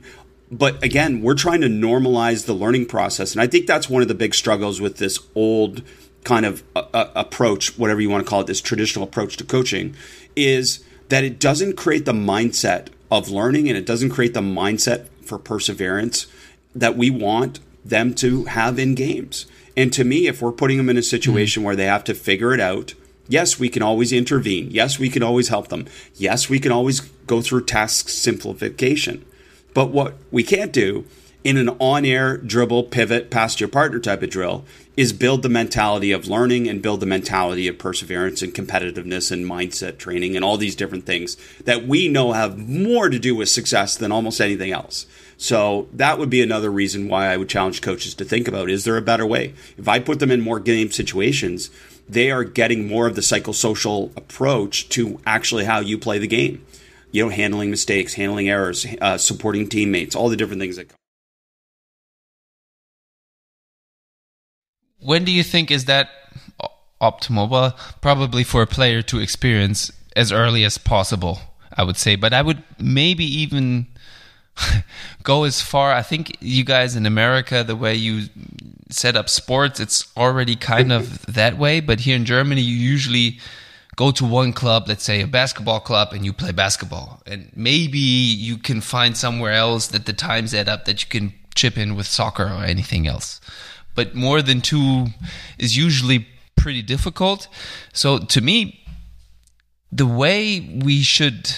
[0.53, 3.33] But again, we're trying to normalize the learning process.
[3.33, 5.83] And I think that's one of the big struggles with this old
[6.25, 9.45] kind of uh, uh, approach, whatever you want to call it, this traditional approach to
[9.45, 9.97] coaching,
[10.37, 15.07] is that it doesn't create the mindset of learning and it doesn't create the mindset
[15.25, 16.27] for perseverance
[16.75, 19.47] that we want them to have in games.
[19.75, 21.69] And to me, if we're putting them in a situation mm-hmm.
[21.69, 22.95] where they have to figure it out,
[23.29, 24.71] Yes, we can always intervene.
[24.73, 25.87] Yes, we can always help them.
[26.17, 29.25] Yes, we can always go through task simplification.
[29.75, 31.05] But what we can't do
[31.45, 34.65] in an on air dribble, pivot, past your partner type of drill
[34.97, 39.47] is build the mentality of learning and build the mentality of perseverance and competitiveness and
[39.47, 43.49] mindset training and all these different things that we know have more to do with
[43.49, 45.07] success than almost anything else.
[45.39, 48.85] So that would be another reason why I would challenge coaches to think about is
[48.85, 49.55] there a better way?
[49.77, 51.71] If I put them in more game situations,
[52.09, 56.65] they are getting more of the psychosocial approach to actually how you play the game.
[57.13, 60.97] You know, handling mistakes, handling errors, uh, supporting teammates, all the different things that come.
[64.99, 66.11] When do you think is that
[67.01, 67.49] optimal?
[67.49, 71.39] Well, probably for a player to experience as early as possible,
[71.77, 72.17] I would say.
[72.17, 73.89] But I would maybe even
[75.23, 75.93] go as far.
[75.93, 78.29] I think you guys in America, the way you
[78.91, 81.81] set up sports, it's already kind of that way.
[81.81, 83.39] But here in Germany, you usually
[83.97, 87.23] go to one club, let's say a basketball club, and you play basketball.
[87.27, 91.35] And maybe you can find somewhere else that the times add up that you can
[91.55, 93.41] chip in with soccer or anything else.
[93.95, 95.07] But more than two
[95.59, 96.27] is usually
[96.57, 97.49] pretty difficult.
[97.93, 98.81] So to me,
[99.91, 101.51] the way we should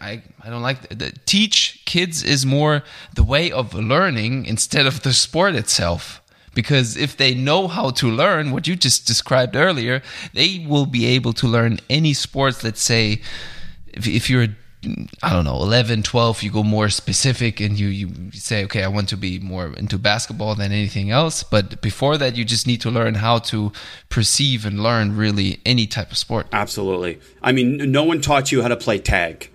[0.00, 2.82] I, I don't like the, the, teach kids is more
[3.14, 6.22] the way of learning instead of the sport itself
[6.54, 11.06] because if they know how to learn what you just described earlier they will be
[11.06, 13.20] able to learn any sports let's say
[13.88, 14.48] if, if you're
[15.22, 18.88] I don't know, 11, 12, you go more specific and you, you say, okay, I
[18.88, 21.42] want to be more into basketball than anything else.
[21.42, 23.72] But before that, you just need to learn how to
[24.08, 26.48] perceive and learn really any type of sport.
[26.52, 27.20] Absolutely.
[27.42, 29.50] I mean, no one taught you how to play tag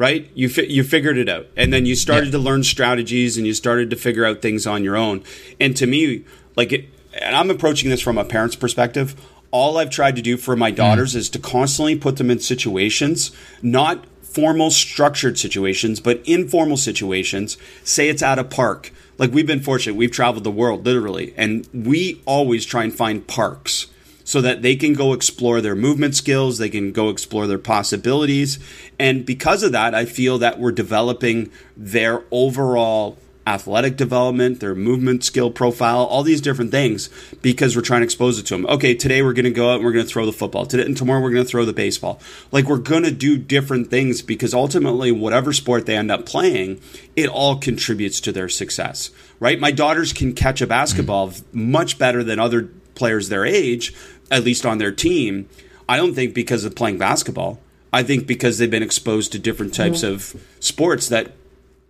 [0.00, 0.30] right?
[0.34, 2.32] You fi- you figured it out, and then you started yeah.
[2.32, 5.22] to learn strategies, and you started to figure out things on your own.
[5.60, 6.24] And to me,
[6.56, 6.86] like, it,
[7.20, 9.14] and I'm approaching this from a parent's perspective.
[9.50, 11.18] All I've tried to do for my daughters mm.
[11.18, 17.58] is to constantly put them in situations, not formal, structured situations, but informal situations.
[17.84, 18.92] Say it's at a park.
[19.18, 23.26] Like we've been fortunate, we've traveled the world literally, and we always try and find
[23.26, 23.88] parks
[24.30, 28.60] so that they can go explore their movement skills, they can go explore their possibilities.
[28.96, 35.24] And because of that, I feel that we're developing their overall athletic development, their movement
[35.24, 37.10] skill profile, all these different things
[37.42, 38.66] because we're trying to expose it to them.
[38.66, 40.64] Okay, today we're going to go out and we're going to throw the football.
[40.64, 42.20] Today and tomorrow we're going to throw the baseball.
[42.52, 46.80] Like we're going to do different things because ultimately whatever sport they end up playing,
[47.16, 49.10] it all contributes to their success.
[49.40, 49.58] Right?
[49.58, 51.72] My daughters can catch a basketball mm-hmm.
[51.72, 53.94] much better than other players their age,
[54.30, 55.48] at least on their team.
[55.88, 57.60] I don't think because of playing basketball.
[57.92, 61.32] I think because they've been exposed to different types of sports that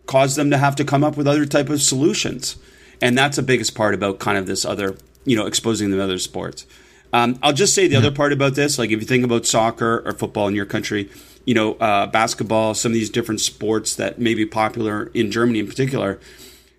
[0.06, 2.56] cause them to have to come up with other type of solutions.
[3.02, 6.04] And that's the biggest part about kind of this other, you know, exposing them to
[6.04, 6.66] other sports.
[7.12, 7.98] Um, I'll just say the yeah.
[7.98, 11.10] other part about this, like if you think about soccer or football in your country,
[11.44, 15.58] you know, uh, basketball, some of these different sports that may be popular in Germany
[15.58, 16.18] in particular,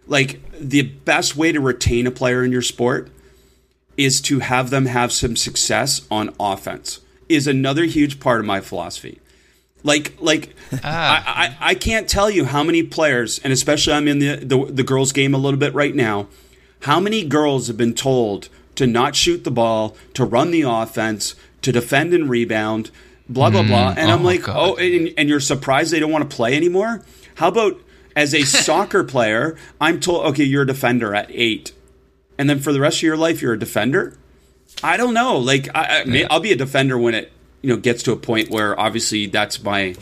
[0.07, 3.09] like the best way to retain a player in your sport
[4.03, 8.59] is to have them have some success on offense is another huge part of my
[8.59, 9.19] philosophy.
[9.83, 11.23] Like, like ah.
[11.25, 14.65] I, I, I, can't tell you how many players, and especially I'm in the, the
[14.65, 16.27] the girls' game a little bit right now.
[16.81, 21.35] How many girls have been told to not shoot the ball, to run the offense,
[21.63, 22.91] to defend and rebound,
[23.27, 23.95] blah blah mm, blah?
[23.97, 24.55] And oh I'm like, God.
[24.57, 27.03] oh, and, and you're surprised they don't want to play anymore?
[27.35, 27.81] How about
[28.15, 31.73] as a soccer player, I'm told, okay, you're a defender at eight,
[32.37, 34.17] and then for the rest of your life, you're a defender.
[34.83, 35.37] I don't know.
[35.37, 38.49] Like, I, I I'll be a defender when it you know gets to a point
[38.49, 39.95] where obviously that's my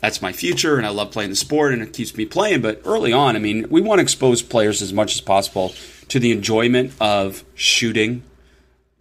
[0.00, 2.62] that's my future, and I love playing the sport, and it keeps me playing.
[2.62, 5.74] But early on, I mean, we want to expose players as much as possible
[6.08, 8.22] to the enjoyment of shooting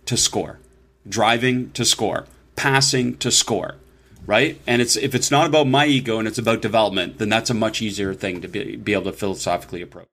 [0.06, 0.60] to score,
[1.08, 3.76] driving to score, passing to score
[4.26, 4.60] right?
[4.66, 7.54] And it's if it's not about my ego and it's about development, then that's a
[7.54, 10.08] much easier thing to be, be able to philosophically approach.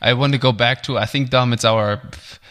[0.00, 2.02] I want to go back to I think Dom, it's our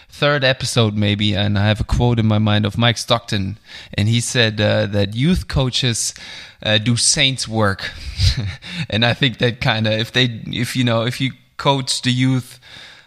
[0.10, 3.58] third episode maybe, and I have a quote in my mind of Mike Stockton,
[3.94, 6.14] and he said uh, that youth coaches
[6.64, 7.92] uh, do saints work,
[8.90, 12.12] and I think that kind of if they if you know if you coach the
[12.12, 12.60] youth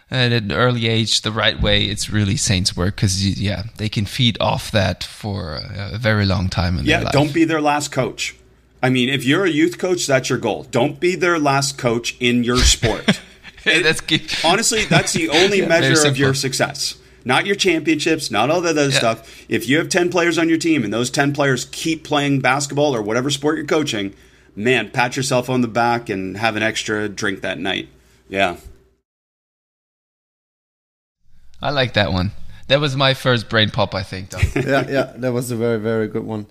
[0.09, 4.05] at an early age the right way, it's really saints work because yeah, they can
[4.05, 6.77] feed off that for a very long time.
[6.77, 8.35] In yeah, don't be their last coach.
[8.83, 10.63] I mean, if you're a youth coach, that's your goal.
[10.63, 13.21] Don't be their last coach in your sport.
[13.63, 16.97] that's honestly, that's the only yeah, measure of your success.
[17.23, 18.97] Not your championships, not all that other yeah.
[18.97, 19.45] stuff.
[19.47, 22.95] If you have 10 players on your team and those 10 players keep playing basketball
[22.95, 24.15] or whatever sport you're coaching,
[24.55, 27.89] man, pat yourself on the back and have an extra drink that night.
[28.27, 28.57] Yeah.
[31.61, 32.31] I like that one.
[32.67, 34.31] That was my first brain pop, I think.
[34.55, 36.47] yeah, yeah, that was a very, very good one.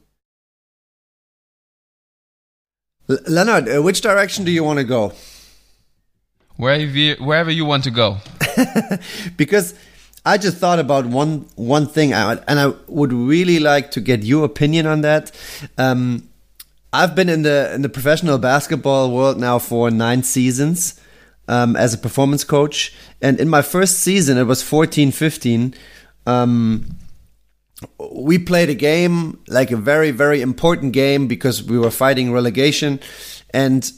[3.08, 5.14] L- Leonard, uh, which direction do you want to go?
[6.60, 8.18] Wherever you, wherever you want to go.
[9.36, 9.74] because
[10.24, 14.44] I just thought about one one thing, and I would really like to get your
[14.44, 15.32] opinion on that.
[15.78, 16.28] Um,
[16.92, 21.00] I've been in the in the professional basketball world now for nine seasons,
[21.48, 22.94] um, as a performance coach.
[23.22, 25.74] And in my first season, it was 14 15.
[26.26, 26.96] Um,
[28.12, 33.00] we played a game, like a very, very important game because we were fighting relegation.
[33.54, 33.90] And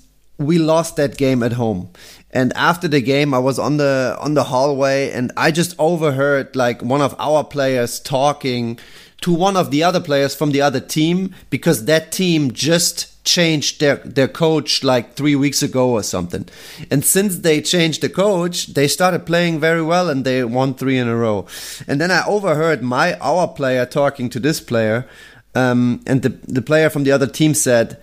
[0.46, 1.90] we lost that game at home.
[2.30, 6.56] And after the game, I was on the on the hallway, and I just overheard
[6.56, 8.78] like one of our players talking
[9.20, 13.80] to one of the other players from the other team because that team just changed
[13.80, 16.48] their their coach like three weeks ago or something.
[16.90, 20.98] And since they changed the coach, they started playing very well and they won three
[20.98, 21.46] in a row.
[21.86, 25.06] And then I overheard my our player talking to this player,
[25.54, 27.98] um, and the the player from the other team said.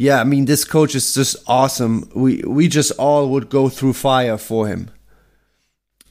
[0.00, 2.08] Yeah, I mean this coach is just awesome.
[2.14, 4.90] We we just all would go through fire for him.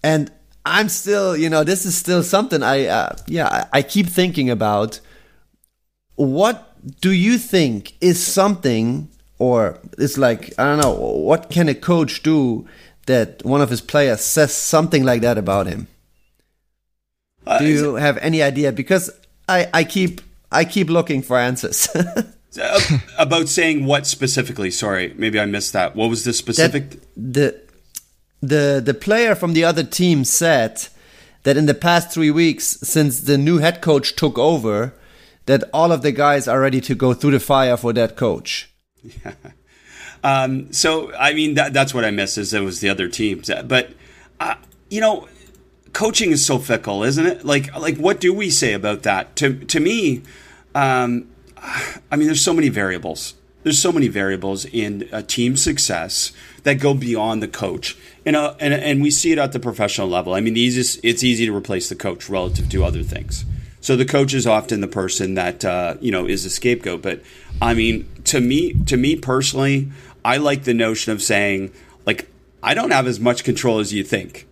[0.03, 0.31] And
[0.63, 4.99] I'm still, you know, this is still something I uh, yeah, I keep thinking about
[6.17, 11.73] what do you think is something or it's like I don't know what can a
[11.73, 12.67] coach do
[13.07, 15.87] that one of his players says something like that about him?
[17.47, 18.71] Uh, do you have any idea?
[18.71, 19.09] Because
[19.47, 20.21] I I keep
[20.51, 21.89] I keep looking for answers.
[23.17, 24.71] about saying what specifically?
[24.71, 25.95] Sorry, maybe I missed that.
[25.95, 26.89] What was the specific?
[26.91, 27.61] That the
[28.41, 30.87] the the player from the other team said
[31.43, 34.93] that in the past three weeks since the new head coach took over
[35.45, 38.71] that all of the guys are ready to go through the fire for that coach.
[39.03, 39.33] Yeah.
[40.21, 43.49] Um, so I mean that that's what I miss is it was the other teams,
[43.65, 43.91] but
[44.41, 44.55] uh,
[44.89, 45.29] you know,
[45.93, 47.45] coaching is so fickle, isn't it?
[47.45, 49.37] Like like what do we say about that?
[49.37, 50.23] To to me,
[50.75, 51.29] um,
[51.61, 53.35] I mean, there's so many variables.
[53.63, 56.31] There's so many variables in a team success
[56.63, 60.07] that go beyond the coach, and uh, and and we see it at the professional
[60.07, 60.33] level.
[60.33, 63.43] I mean, the easiest it's easy to replace the coach relative to other things.
[63.81, 67.01] So the coach is often the person that uh, you know is a scapegoat.
[67.01, 67.21] But
[67.61, 69.91] I mean, to me, to me personally,
[70.23, 71.73] I like the notion of saying
[72.05, 72.29] like
[72.63, 74.47] I don't have as much control as you think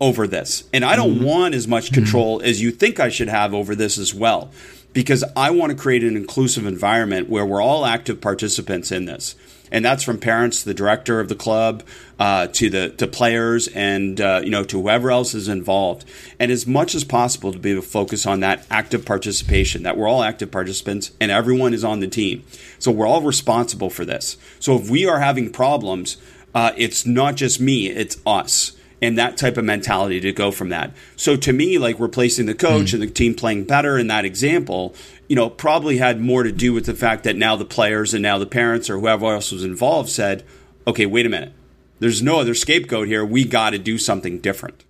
[0.00, 1.24] over this, and I don't mm-hmm.
[1.24, 2.46] want as much control mm-hmm.
[2.46, 4.50] as you think I should have over this as well,
[4.94, 9.34] because I want to create an inclusive environment where we're all active participants in this.
[9.72, 11.82] and that's from parents to the director of the club
[12.20, 16.04] uh, to the to players and uh, you know to whoever else is involved.
[16.38, 19.96] And as much as possible to be able to focus on that active participation that
[19.96, 22.44] we're all active participants and everyone is on the team.
[22.78, 24.36] So we're all responsible for this.
[24.60, 26.18] So if we are having problems
[26.54, 28.73] uh, it's not just me it's us
[29.04, 30.92] and that type of mentality to go from that.
[31.16, 32.94] So to me, like replacing the coach mm.
[32.94, 34.94] and the team playing better in that example,
[35.28, 38.22] you know, probably had more to do with the fact that now the players and
[38.22, 40.44] now the parents or whoever else was involved said,
[40.86, 41.52] okay, wait a minute.
[41.98, 43.24] There's no other scapegoat here.
[43.24, 44.84] We got to do something different.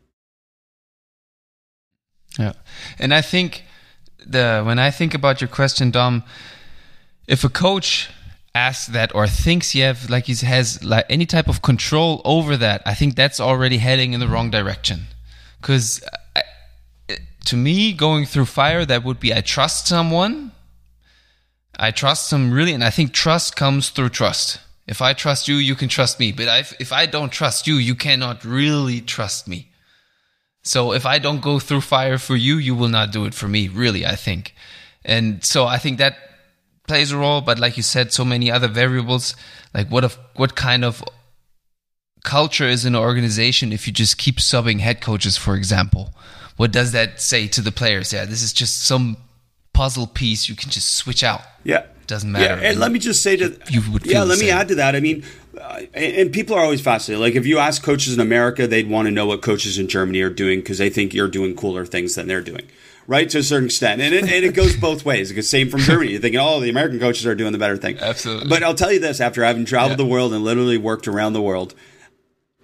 [2.38, 2.54] Yeah.
[2.98, 3.64] And I think
[4.26, 6.24] the when I think about your question, Dom,
[7.28, 8.10] if a coach
[8.54, 12.56] asks that or thinks he have like he has like any type of control over
[12.56, 15.06] that, I think that's already heading in the wrong direction.
[15.60, 16.02] Because
[17.46, 20.52] to me, going through fire, that would be I trust someone.
[21.76, 24.60] I trust them really, and I think trust comes through trust.
[24.86, 26.30] If I trust you, you can trust me.
[26.30, 29.70] But if, if I don't trust you, you cannot really trust me.
[30.62, 33.48] So if I don't go through fire for you, you will not do it for
[33.48, 34.54] me, really, I think.
[35.04, 36.16] And so I think that
[36.86, 39.34] plays a role, but like you said, so many other variables,
[39.72, 41.02] like what of what kind of
[42.22, 46.14] culture is in an organization if you just keep subbing head coaches, for example?
[46.56, 48.12] What does that say to the players?
[48.12, 49.16] Yeah, this is just some
[49.72, 51.42] puzzle piece you can just switch out.
[51.64, 51.86] Yeah.
[52.06, 52.44] Doesn't matter.
[52.44, 54.74] Yeah, and, and let me just say to you would yeah, let me add to
[54.74, 54.94] that.
[54.94, 55.24] I mean,
[55.58, 57.22] uh, and people are always fascinated.
[57.22, 60.20] Like if you ask coaches in America, they'd want to know what coaches in Germany
[60.20, 62.68] are doing because they think you're doing cooler things than they're doing
[63.06, 63.28] right?
[63.30, 64.00] To a certain extent.
[64.00, 65.30] And it, and it goes both ways.
[65.30, 66.12] It's same from Germany.
[66.12, 67.98] You're thinking, oh, the American coaches are doing the better thing.
[67.98, 68.48] Absolutely.
[68.48, 70.04] But I'll tell you this after having traveled yeah.
[70.04, 71.74] the world and literally worked around the world,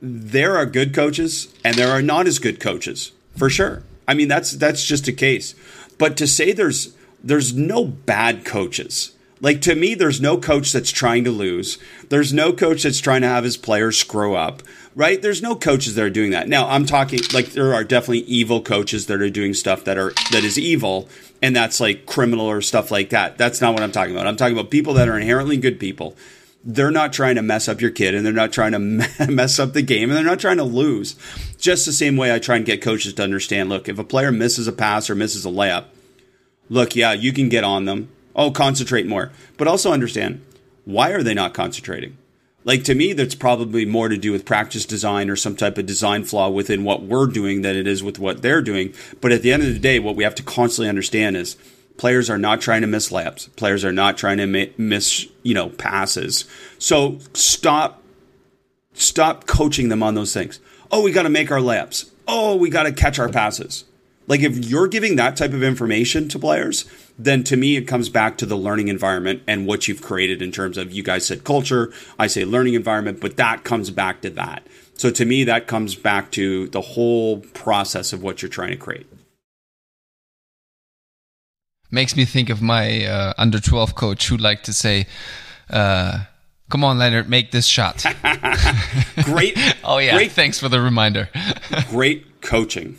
[0.00, 3.82] there are good coaches and there are not as good coaches, for sure.
[4.08, 5.54] I mean, that's that's just a case.
[5.98, 9.12] But to say there's there's no bad coaches.
[9.40, 11.78] Like to me, there's no coach that's trying to lose.
[12.08, 14.62] There's no coach that's trying to have his players screw up,
[14.94, 15.20] right?
[15.20, 16.48] There's no coaches that are doing that.
[16.48, 20.12] Now, I'm talking like there are definitely evil coaches that are doing stuff that are
[20.30, 21.08] that is evil
[21.40, 23.38] and that's like criminal or stuff like that.
[23.38, 24.26] That's not what I'm talking about.
[24.26, 26.16] I'm talking about people that are inherently good people.
[26.62, 28.78] They're not trying to mess up your kid and they're not trying to
[29.30, 31.16] mess up the game and they're not trying to lose.
[31.56, 34.30] Just the same way I try and get coaches to understand, look, if a player
[34.30, 35.86] misses a pass or misses a layup,
[36.68, 39.32] look, yeah, you can get on them Oh, concentrate more.
[39.56, 40.44] But also understand
[40.84, 42.16] why are they not concentrating?
[42.64, 45.86] Like to me, that's probably more to do with practice design or some type of
[45.86, 48.92] design flaw within what we're doing than it is with what they're doing.
[49.20, 51.56] But at the end of the day, what we have to constantly understand is
[51.96, 53.54] players are not trying to miss layups.
[53.56, 56.44] Players are not trying to miss, you know, passes.
[56.78, 58.02] So stop,
[58.92, 60.60] stop coaching them on those things.
[60.90, 62.10] Oh, we got to make our layups.
[62.28, 63.84] Oh, we got to catch our passes.
[64.30, 66.84] Like if you're giving that type of information to players,
[67.18, 70.52] then to me it comes back to the learning environment and what you've created in
[70.52, 74.30] terms of you guys said culture, I say learning environment, but that comes back to
[74.30, 74.64] that.
[74.94, 78.76] So to me that comes back to the whole process of what you're trying to
[78.76, 79.08] create.
[81.90, 85.08] Makes me think of my uh, under 12 coach who liked to say
[85.70, 86.26] uh,
[86.68, 88.04] Come on, Leonard, make this shot.
[89.24, 89.58] great.
[89.82, 90.14] oh yeah.
[90.14, 90.30] Great.
[90.30, 91.28] Thanks for the reminder.
[91.90, 92.96] great coaching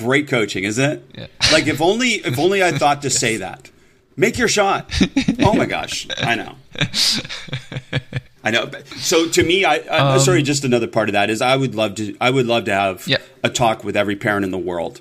[0.00, 1.10] great coaching, isn't it?
[1.14, 1.26] Yeah.
[1.52, 3.18] Like if only if only I thought to yes.
[3.18, 3.70] say that.
[4.16, 4.92] Make your shot.
[5.40, 6.54] Oh my gosh, I know.
[8.44, 8.70] I know.
[8.96, 11.74] So to me, I, I um, sorry, just another part of that is I would
[11.74, 13.18] love to I would love to have yeah.
[13.42, 15.00] a talk with every parent in the world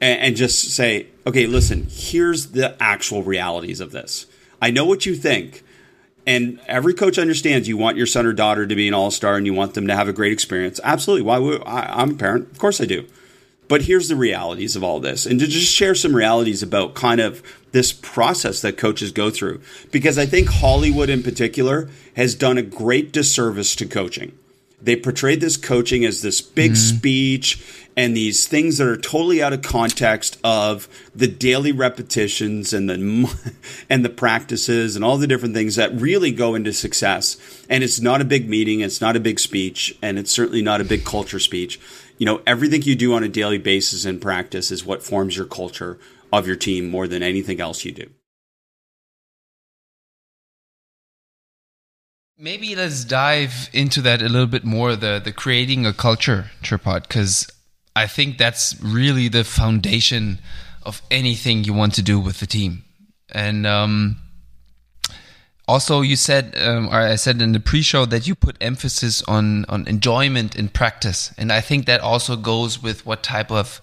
[0.00, 4.26] and, and just say, okay, listen, here's the actual realities of this.
[4.60, 5.64] I know what you think.
[6.24, 9.36] And every coach understands you want your son or daughter to be an all star
[9.36, 10.78] and you want them to have a great experience.
[10.84, 11.22] Absolutely.
[11.22, 12.52] Why would I, I'm a parent?
[12.52, 13.06] Of course I do.
[13.72, 17.22] But here's the realities of all this, and to just share some realities about kind
[17.22, 19.62] of this process that coaches go through.
[19.90, 24.36] Because I think Hollywood in particular has done a great disservice to coaching.
[24.82, 26.96] They portrayed this coaching as this big mm-hmm.
[26.98, 32.90] speech and these things that are totally out of context of the daily repetitions and
[32.90, 33.54] the
[33.88, 37.38] and the practices and all the different things that really go into success.
[37.70, 40.82] And it's not a big meeting, it's not a big speech, and it's certainly not
[40.82, 41.80] a big culture speech
[42.22, 45.44] you know, everything you do on a daily basis in practice is what forms your
[45.44, 45.98] culture
[46.32, 48.08] of your team more than anything else you do.
[52.38, 57.08] Maybe let's dive into that a little bit more the the creating a culture, Tripod,
[57.08, 57.50] because
[57.96, 60.38] I think that's really the foundation
[60.84, 62.84] of anything you want to do with the team.
[63.32, 64.21] And um,
[65.72, 69.64] also, you said, um, or I said in the pre-show that you put emphasis on
[69.70, 73.80] on enjoyment in practice, and I think that also goes with what type of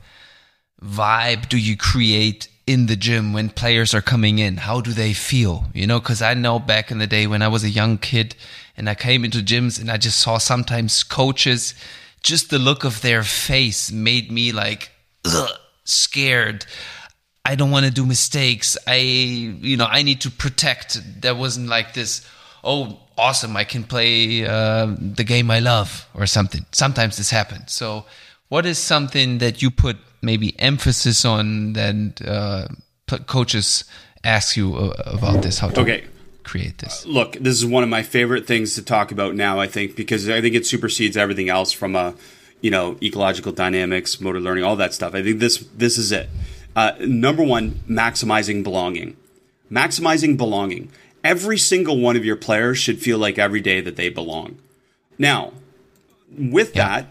[0.80, 4.58] vibe do you create in the gym when players are coming in?
[4.58, 5.66] How do they feel?
[5.74, 8.36] You know, because I know back in the day when I was a young kid
[8.78, 11.74] and I came into gyms and I just saw sometimes coaches,
[12.22, 14.92] just the look of their face made me like
[15.26, 15.50] ugh,
[15.86, 16.68] scared.
[17.50, 18.78] I don't want to do mistakes.
[18.86, 21.02] I, you know, I need to protect.
[21.20, 22.24] There wasn't like this,
[22.64, 26.68] oh, awesome, I can play uh, the game I love or something.
[26.72, 27.72] Sometimes this happens.
[27.72, 28.06] So,
[28.50, 33.84] what is something that you put maybe emphasis on that uh, coaches
[34.24, 35.58] ask you uh, about this?
[35.58, 36.04] How to okay.
[36.44, 37.04] create this?
[37.04, 39.60] Uh, look, this is one of my favorite things to talk about now.
[39.60, 42.14] I think because I think it supersedes everything else from a
[42.62, 45.16] you know ecological dynamics, motor learning, all that stuff.
[45.16, 46.30] I think this this is it.
[46.76, 49.18] Uh, number one, maximizing belonging.
[49.72, 50.92] Maximizing belonging.
[51.24, 54.58] Every single one of your players should feel like every day that they belong.
[55.18, 55.54] Now,
[56.38, 56.88] with yeah.
[56.88, 57.08] that,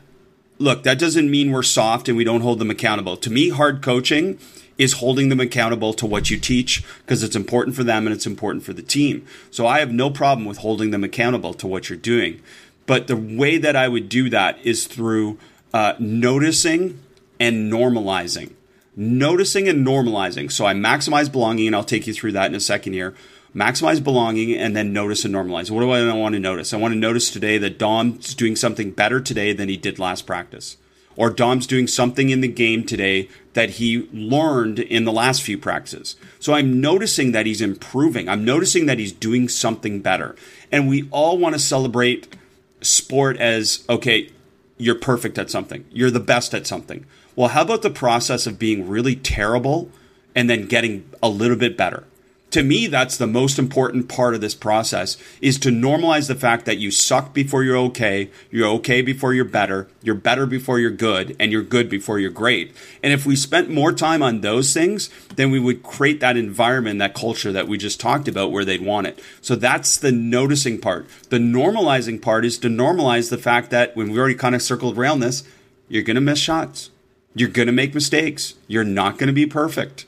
[0.58, 3.16] look, that doesn't mean we're soft and we don't hold them accountable.
[3.18, 4.38] To me, hard coaching
[4.78, 8.26] is holding them accountable to what you teach because it's important for them and it's
[8.26, 9.26] important for the team.
[9.50, 12.40] So I have no problem with holding them accountable to what you're doing.
[12.86, 15.38] But the way that I would do that is through
[15.74, 17.00] uh, noticing
[17.38, 18.52] and normalizing.
[18.98, 20.50] Noticing and normalizing.
[20.50, 23.14] So I maximize belonging, and I'll take you through that in a second here
[23.54, 25.70] maximize belonging, and then notice and normalize.
[25.70, 26.72] What do I want to notice?
[26.72, 30.26] I want to notice today that Dom's doing something better today than he did last
[30.26, 30.76] practice.
[31.16, 35.58] Or Dom's doing something in the game today that he learned in the last few
[35.58, 36.14] practices.
[36.38, 38.28] So I'm noticing that he's improving.
[38.28, 40.36] I'm noticing that he's doing something better.
[40.70, 42.36] And we all want to celebrate
[42.82, 44.30] sport as okay,
[44.76, 47.04] you're perfect at something, you're the best at something.
[47.38, 49.92] Well, how about the process of being really terrible
[50.34, 52.02] and then getting a little bit better?
[52.50, 56.64] to me that's the most important part of this process is to normalize the fact
[56.64, 60.90] that you suck before you're okay you're okay before you're better you're better before you're
[60.90, 62.74] good and you're good before you're great.
[63.02, 66.98] And if we spent more time on those things then we would create that environment
[67.00, 69.22] that culture that we just talked about where they'd want it.
[69.42, 71.06] So that's the noticing part.
[71.28, 74.96] The normalizing part is to normalize the fact that when we already kind of circled
[74.96, 75.44] around this
[75.86, 76.88] you're going to miss shots
[77.34, 80.06] you're going to make mistakes you're not going to be perfect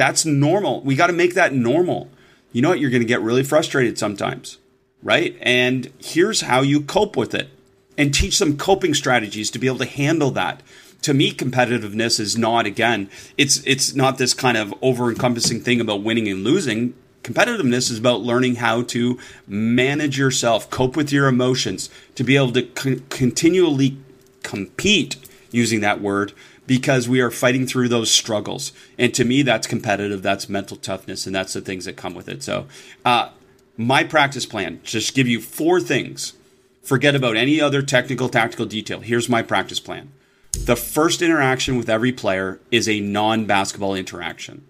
[0.00, 0.80] that's normal.
[0.80, 2.08] We got to make that normal.
[2.52, 2.80] You know what?
[2.80, 4.56] You're going to get really frustrated sometimes,
[5.02, 5.36] right?
[5.42, 7.50] And here's how you cope with it
[7.98, 10.62] and teach them coping strategies to be able to handle that.
[11.02, 15.82] To me, competitiveness is not again, it's it's not this kind of over encompassing thing
[15.82, 16.94] about winning and losing.
[17.22, 22.52] Competitiveness is about learning how to manage yourself, cope with your emotions, to be able
[22.52, 23.98] to con- continually
[24.42, 25.16] compete
[25.50, 26.32] using that word
[26.66, 28.72] because we are fighting through those struggles.
[28.98, 32.28] And to me, that's competitive, that's mental toughness, and that's the things that come with
[32.28, 32.42] it.
[32.42, 32.66] So,
[33.04, 33.30] uh,
[33.76, 36.34] my practice plan just give you four things.
[36.82, 39.00] Forget about any other technical, tactical detail.
[39.00, 40.12] Here's my practice plan.
[40.52, 44.66] The first interaction with every player is a non basketball interaction.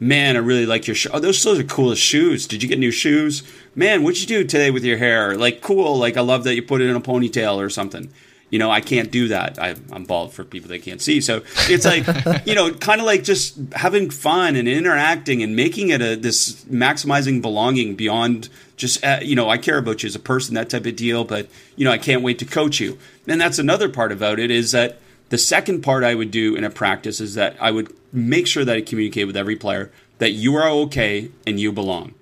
[0.00, 1.12] Man, I really like your shoes.
[1.14, 2.46] Oh, those, those are coolest shoes.
[2.46, 3.42] Did you get new shoes?
[3.74, 5.36] Man, what'd you do today with your hair?
[5.36, 5.98] Like, cool.
[5.98, 8.12] Like, I love that you put it in a ponytail or something
[8.54, 9.58] you know, I can't do that.
[9.58, 11.20] I, am bald for people that can't see.
[11.20, 12.06] So it's like,
[12.46, 16.64] you know, kind of like just having fun and interacting and making it a this
[16.66, 20.70] maximizing belonging beyond just, uh, you know, I care about you as a person, that
[20.70, 21.24] type of deal.
[21.24, 22.96] But you know, I can't wait to coach you.
[23.26, 25.00] And that's another part about it is that
[25.30, 28.64] the second part I would do in a practice is that I would make sure
[28.64, 32.14] that I communicate with every player that you are okay and you belong.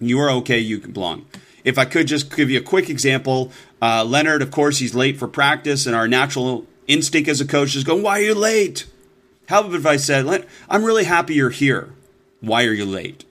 [0.00, 1.26] You are okay, you belong.
[1.64, 5.18] If I could just give you a quick example, uh, Leonard, of course, he's late
[5.18, 8.86] for practice, and our natural instinct as a coach is going, Why are you late?
[9.48, 11.92] How about if I said, I'm really happy you're here.
[12.40, 13.24] Why are you late?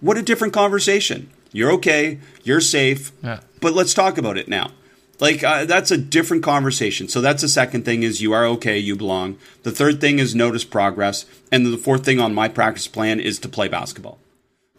[0.00, 1.30] What a different conversation.
[1.52, 3.40] You're okay, you're safe, yeah.
[3.60, 4.72] but let's talk about it now.
[5.18, 7.08] Like uh, that's a different conversation.
[7.08, 9.38] So that's the second thing is you are okay, you belong.
[9.62, 13.38] The third thing is notice progress, and the fourth thing on my practice plan is
[13.38, 14.18] to play basketball,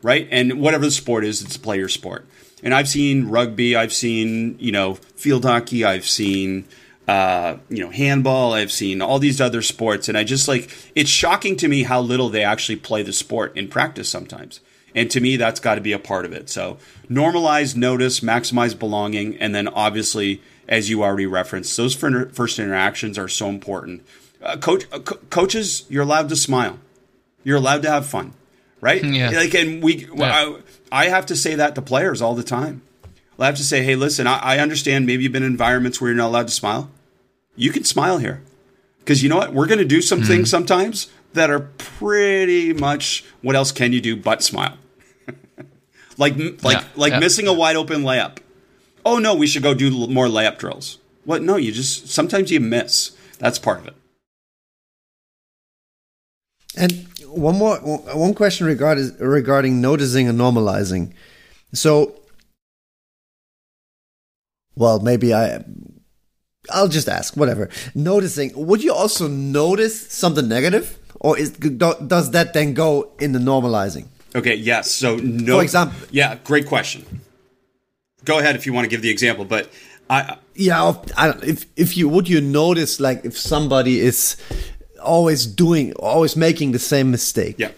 [0.03, 0.27] right?
[0.29, 2.27] And whatever the sport is, it's play your sport.
[2.63, 6.65] And I've seen rugby, I've seen, you know, field hockey, I've seen,
[7.07, 10.09] uh, you know, handball, I've seen all these other sports.
[10.09, 13.55] And I just like, it's shocking to me how little they actually play the sport
[13.55, 14.59] in practice sometimes.
[14.95, 16.49] And to me, that's got to be a part of it.
[16.49, 16.77] So
[17.09, 19.37] normalize, notice, maximize belonging.
[19.37, 24.03] And then obviously, as you already referenced, those first interactions are so important.
[24.41, 26.79] Uh, coach, uh, co- coaches, you're allowed to smile.
[27.43, 28.33] You're allowed to have fun
[28.81, 29.03] right?
[29.17, 29.31] Yeah.
[29.31, 30.25] Like, and we, yeah.
[30.25, 30.59] I,
[30.91, 32.81] I, have to say that to players all the time.
[33.39, 36.09] I have to say, hey, listen, I, I understand maybe you've been in environments where
[36.09, 36.89] you're not allowed to smile.
[37.55, 38.41] You can smile here.
[38.99, 39.53] Because you know what?
[39.53, 40.27] We're going to do some mm.
[40.27, 44.77] things sometimes that are pretty much what else can you do but smile?
[46.17, 46.83] like like yeah.
[46.95, 47.19] like yeah.
[47.19, 48.39] missing a wide open layup.
[49.05, 50.97] Oh no, we should go do more layup drills.
[51.23, 51.41] What?
[51.41, 53.15] No, you just sometimes you miss.
[53.39, 53.95] That's part of it.
[56.77, 61.13] And one more one question regarding regarding noticing and normalizing.
[61.73, 62.15] So,
[64.75, 65.63] well, maybe I
[66.69, 67.69] I'll just ask whatever.
[67.95, 73.39] Noticing, would you also notice something negative, or is does that then go in the
[73.39, 74.05] normalizing?
[74.35, 74.55] Okay.
[74.55, 74.91] Yes.
[74.91, 75.57] So no.
[75.57, 75.97] For example.
[76.11, 76.35] Yeah.
[76.43, 77.21] Great question.
[78.25, 79.69] Go ahead if you want to give the example, but
[80.09, 80.37] I.
[80.53, 80.93] Yeah.
[81.15, 84.35] I, if if you would you notice like if somebody is
[85.07, 87.55] always doing always making the same mistake.
[87.57, 87.71] Yeah.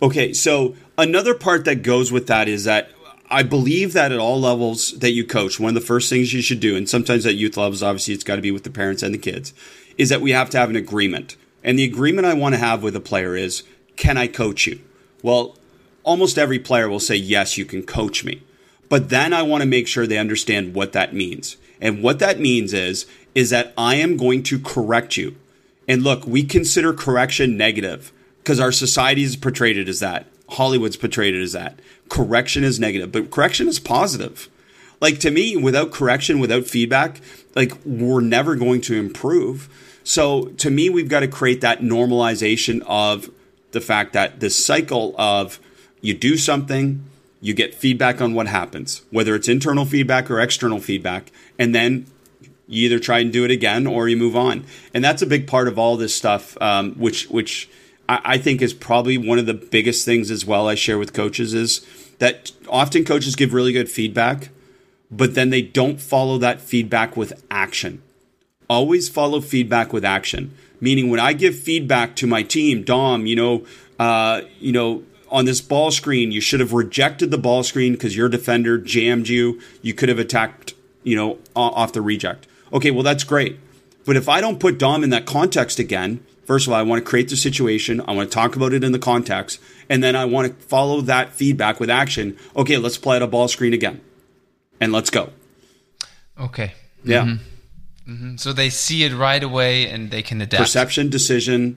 [0.00, 0.32] Okay.
[0.32, 2.90] So another part that goes with that is that
[3.30, 6.42] I believe that at all levels that you coach, one of the first things you
[6.42, 9.02] should do, and sometimes at youth levels, obviously it's got to be with the parents
[9.02, 9.54] and the kids,
[9.96, 11.36] is that we have to have an agreement.
[11.64, 13.62] And the agreement I want to have with a player is,
[13.96, 14.80] can I coach you?
[15.22, 15.56] Well,
[16.02, 18.42] almost every player will say, yes, you can coach me.
[18.88, 21.56] But then I want to make sure they understand what that means.
[21.80, 25.36] And what that means is, is that I am going to correct you.
[25.88, 30.26] And look, we consider correction negative because our society is portrayed it as that.
[30.50, 31.78] Hollywood's portrayed it as that.
[32.08, 34.48] Correction is negative, but correction is positive.
[35.00, 37.20] Like to me, without correction, without feedback,
[37.54, 39.68] like we're never going to improve.
[40.04, 43.30] So to me, we've got to create that normalization of
[43.72, 45.58] the fact that this cycle of
[46.00, 47.04] you do something,
[47.40, 52.06] you get feedback on what happens, whether it's internal feedback or external feedback, and then
[52.66, 54.64] you either try and do it again or you move on.
[54.94, 57.68] And that's a big part of all this stuff, um, which which
[58.08, 61.54] I, think is probably one of the biggest things as well I share with coaches
[61.54, 61.86] is
[62.18, 64.50] that often coaches give really good feedback,
[65.10, 68.02] but then they don't follow that feedback with action.
[68.68, 70.54] Always follow feedback with action.
[70.80, 73.64] Meaning when I give feedback to my team, Dom, you know,
[73.98, 78.16] uh, you know, on this ball screen, you should have rejected the ball screen because
[78.16, 79.60] your defender jammed you.
[79.80, 82.46] You could have attacked, you know, off the reject.
[82.72, 83.58] Okay, well that's great.
[84.04, 87.04] But if I don't put Dom in that context again, First of all, I want
[87.04, 88.00] to create the situation.
[88.06, 89.60] I want to talk about it in the context.
[89.88, 92.36] And then I want to follow that feedback with action.
[92.56, 94.00] Okay, let's play at a ball screen again.
[94.80, 95.30] And let's go.
[96.38, 96.74] Okay.
[97.04, 97.22] Yeah.
[97.22, 98.12] Mm-hmm.
[98.12, 98.36] Mm-hmm.
[98.36, 100.60] So they see it right away and they can adapt.
[100.60, 101.76] Perception, decision,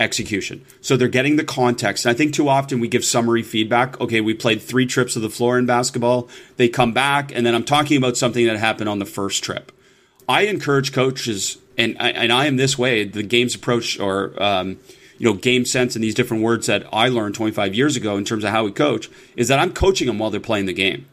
[0.00, 0.66] execution.
[0.80, 2.04] So they're getting the context.
[2.04, 4.00] And I think too often we give summary feedback.
[4.00, 6.28] Okay, we played three trips of the floor in basketball.
[6.56, 9.70] They come back, and then I'm talking about something that happened on the first trip.
[10.30, 13.02] I encourage coaches and I, and I am this way.
[13.02, 14.78] The game's approach or um,
[15.18, 18.24] you know game sense and these different words that I learned 25 years ago in
[18.24, 21.06] terms of how we coach is that I'm coaching them while they're playing the game.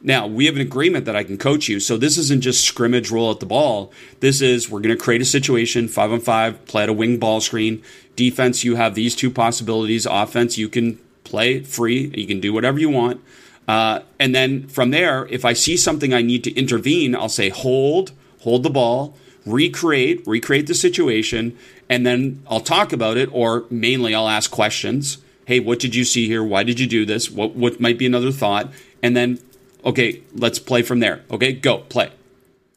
[0.00, 3.10] Now we have an agreement that I can coach you, so this isn't just scrimmage
[3.10, 3.92] roll at the ball.
[4.20, 7.18] This is we're going to create a situation five on five, play at a wing
[7.18, 7.82] ball screen.
[8.14, 10.06] Defense, you have these two possibilities.
[10.06, 13.20] Offense, you can play free, you can do whatever you want.
[13.66, 17.48] Uh, and then from there, if I see something I need to intervene, I'll say
[17.48, 19.16] hold, hold the ball,
[19.46, 21.56] recreate, recreate the situation,
[21.88, 25.18] and then I'll talk about it, or mainly I'll ask questions.
[25.46, 26.44] Hey, what did you see here?
[26.44, 27.30] Why did you do this?
[27.30, 28.72] What what might be another thought?
[29.02, 29.38] And then,
[29.84, 31.24] okay, let's play from there.
[31.30, 32.12] Okay, go play.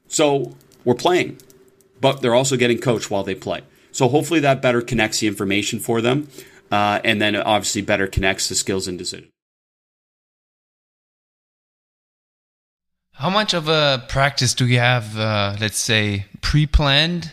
[0.08, 1.38] So we're playing,
[2.02, 3.62] but they're also getting coached while they play.
[3.92, 6.28] So hopefully that better connects the information for them,
[6.72, 9.30] uh, and then obviously better connects the skills and decision.
[13.16, 17.32] How much of a practice do you have, uh, let's say, pre-planned,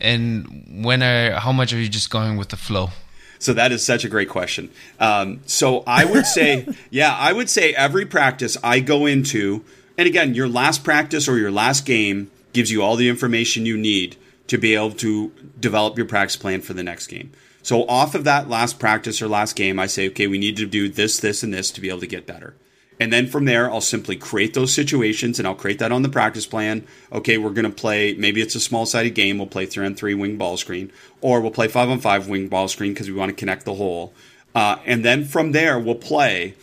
[0.00, 2.90] and when are how much are you just going with the flow?
[3.38, 4.68] So that is such a great question.
[4.98, 9.64] Um, so I would say, yeah, I would say every practice I go into,
[9.96, 13.76] and again, your last practice or your last game gives you all the information you
[13.76, 14.16] need
[14.48, 15.30] to be able to
[15.60, 17.30] develop your practice plan for the next game.
[17.62, 20.66] So off of that last practice or last game, I say, okay, we need to
[20.66, 22.54] do this, this, and this to be able to get better.
[22.98, 26.08] And then from there, I'll simply create those situations and I'll create that on the
[26.08, 26.86] practice plan.
[27.12, 29.38] Okay, we're going to play, maybe it's a small sided game.
[29.38, 30.90] We'll play three on three wing ball screen,
[31.20, 33.74] or we'll play five on five wing ball screen because we want to connect the
[33.74, 34.14] whole.
[34.54, 36.54] Uh, and then from there, we'll play.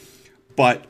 [0.56, 0.86] But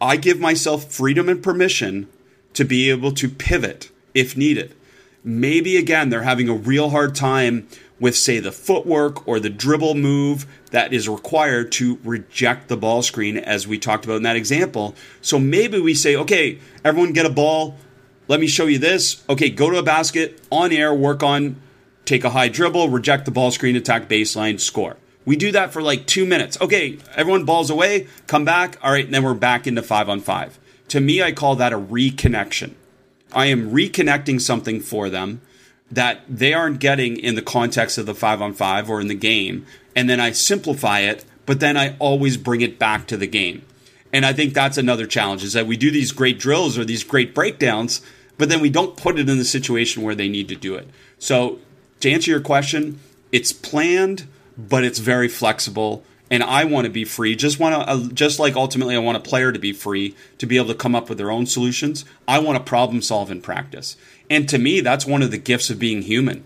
[0.00, 2.08] I give myself freedom and permission
[2.54, 4.74] to be able to pivot if needed.
[5.22, 7.68] Maybe again, they're having a real hard time
[8.00, 13.02] with, say, the footwork or the dribble move that is required to reject the ball
[13.02, 14.96] screen, as we talked about in that example.
[15.20, 17.76] So maybe we say, okay, everyone get a ball.
[18.26, 19.22] Let me show you this.
[19.28, 21.60] Okay, go to a basket, on air, work on,
[22.06, 24.96] take a high dribble, reject the ball screen, attack baseline, score.
[25.26, 26.58] We do that for like two minutes.
[26.60, 28.78] Okay, everyone balls away, come back.
[28.82, 30.58] All right, then we're back into five on five.
[30.88, 32.74] To me, I call that a reconnection.
[33.32, 35.40] I am reconnecting something for them
[35.90, 39.14] that they aren't getting in the context of the five on five or in the
[39.14, 39.66] game.
[39.96, 43.62] And then I simplify it, but then I always bring it back to the game.
[44.12, 47.04] And I think that's another challenge is that we do these great drills or these
[47.04, 48.00] great breakdowns,
[48.38, 50.88] but then we don't put it in the situation where they need to do it.
[51.18, 51.58] So
[52.00, 54.26] to answer your question, it's planned,
[54.56, 56.04] but it's very flexible.
[56.30, 57.34] And I want to be free.
[57.34, 60.46] Just want to, uh, just like ultimately, I want a player to be free to
[60.46, 62.04] be able to come up with their own solutions.
[62.28, 63.96] I want to problem solve in practice.
[64.28, 66.44] And to me, that's one of the gifts of being human.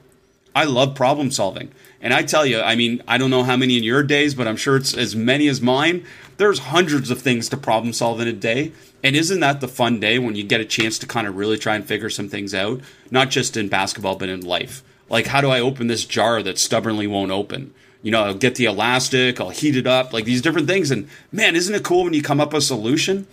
[0.54, 1.72] I love problem solving.
[2.00, 4.46] And I tell you, I mean, I don't know how many in your days, but
[4.46, 6.04] I'm sure it's as many as mine.
[6.36, 8.72] There's hundreds of things to problem solve in a day.
[9.02, 11.58] And isn't that the fun day when you get a chance to kind of really
[11.58, 12.80] try and figure some things out?
[13.10, 14.82] Not just in basketball, but in life.
[15.08, 17.74] Like, how do I open this jar that stubbornly won't open?
[18.04, 20.90] You know, I'll get the elastic, I'll heat it up, like these different things.
[20.90, 23.26] And man, isn't it cool when you come up with a solution?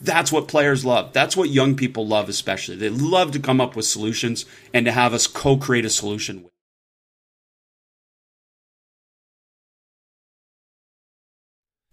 [0.00, 1.12] That's what players love.
[1.12, 2.76] That's what young people love, especially.
[2.76, 6.44] They love to come up with solutions and to have us co create a solution
[6.44, 6.52] with.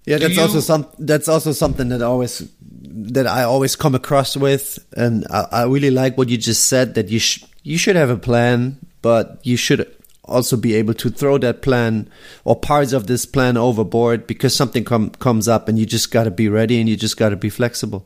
[0.05, 0.87] Yeah, that's you, also some.
[0.99, 5.91] That's also something that always that I always come across with, and I, I really
[5.91, 6.93] like what you just said.
[6.93, 9.98] That you sh- you should have a plan, but you should
[10.29, 12.09] also be able to throw that plan
[12.43, 16.23] or parts of this plan overboard because something com- comes up, and you just got
[16.23, 18.05] to be ready, and you just got to be flexible.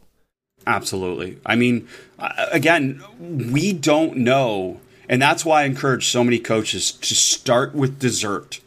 [0.66, 1.38] Absolutely.
[1.46, 6.92] I mean, uh, again, we don't know, and that's why I encourage so many coaches
[6.92, 8.60] to start with dessert.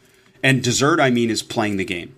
[0.42, 2.14] And dessert, I mean, is playing the game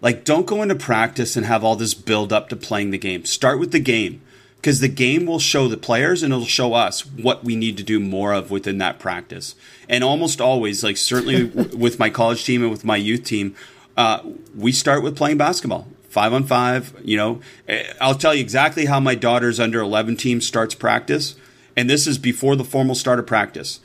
[0.00, 3.24] like, don't go into practice and have all this build up to playing the game.
[3.24, 4.22] Start with the game
[4.60, 7.82] because the game will show the players and it'll show us what we need to
[7.82, 9.54] do more of within that practice.
[9.88, 11.44] And almost always, like certainly
[11.76, 13.54] with my college team and with my youth team,
[13.96, 14.20] uh,
[14.54, 16.94] we start with playing basketball, five on five.
[17.02, 21.36] You know, eh, I'll tell you exactly how my daughter's under 11 team starts practice.
[21.76, 23.80] And this is before the formal start of practice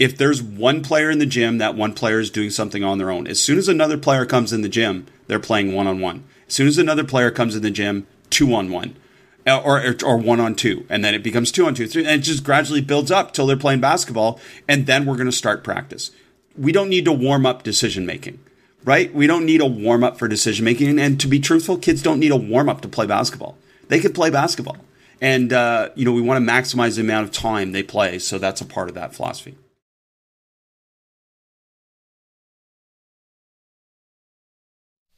[0.00, 3.10] if there's one player in the gym, that one player is doing something on their
[3.10, 3.26] own.
[3.26, 6.24] As soon as another player comes in the gym, they're playing one on one.
[6.48, 8.96] As soon as another player comes in the gym, two on one.
[9.58, 12.24] Or, or one on two, and then it becomes two on two, three, and it
[12.24, 16.10] just gradually builds up till they're playing basketball, and then we're going to start practice.
[16.56, 18.38] We don't need to warm up decision making,
[18.84, 19.12] right?
[19.14, 22.18] We don't need a warm up for decision making, and, to be truthful, kids don't
[22.18, 23.56] need a warm up to play basketball.
[23.88, 24.78] They can play basketball,
[25.20, 28.38] and uh, you know we want to maximize the amount of time they play, so
[28.38, 29.56] that's a part of that philosophy.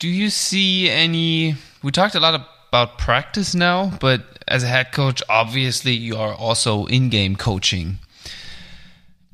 [0.03, 1.55] do you see any?
[1.85, 6.35] We talked a lot about practice now, but as a head coach, obviously you are
[6.35, 7.99] also in-game coaching.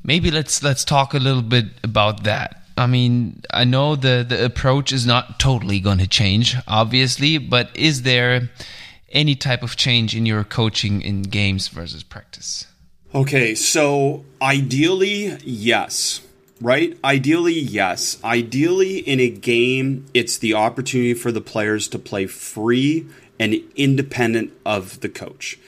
[0.04, 2.62] Maybe let's let's talk a little bit about that.
[2.76, 7.70] I mean, I know the the approach is not totally going to change, obviously, but
[7.74, 8.50] is there
[9.10, 12.66] any type of change in your coaching in games versus practice?
[13.14, 16.22] Okay, so ideally, yes
[16.60, 16.98] right?
[17.04, 18.18] Ideally, yes.
[18.24, 23.06] Ideally, in a game, it's the opportunity for the players to play free
[23.38, 25.58] and independent of the coach.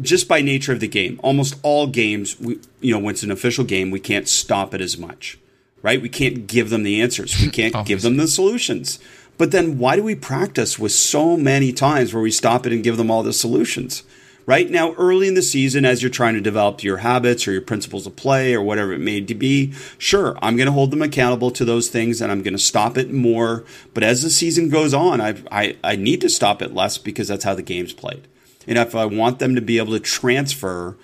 [0.00, 3.30] Just by nature of the game, almost all games, we, you know, when it's an
[3.30, 5.38] official game, we can't stop it as much,
[5.82, 6.02] right?
[6.02, 7.40] We can't give them the answers.
[7.40, 8.98] We can't give them the solutions.
[9.38, 12.84] But then why do we practice with so many times where we stop it and
[12.84, 14.02] give them all the solutions?
[14.46, 14.70] Right?
[14.70, 18.06] Now, early in the season, as you're trying to develop your habits or your principles
[18.06, 21.64] of play or whatever it may be, sure, I'm going to hold them accountable to
[21.64, 23.64] those things and I'm going to stop it more.
[23.92, 27.28] But as the season goes on, I, I, I need to stop it less because
[27.28, 28.26] that's how the game's played.
[28.68, 30.96] And if I want them to be able to transfer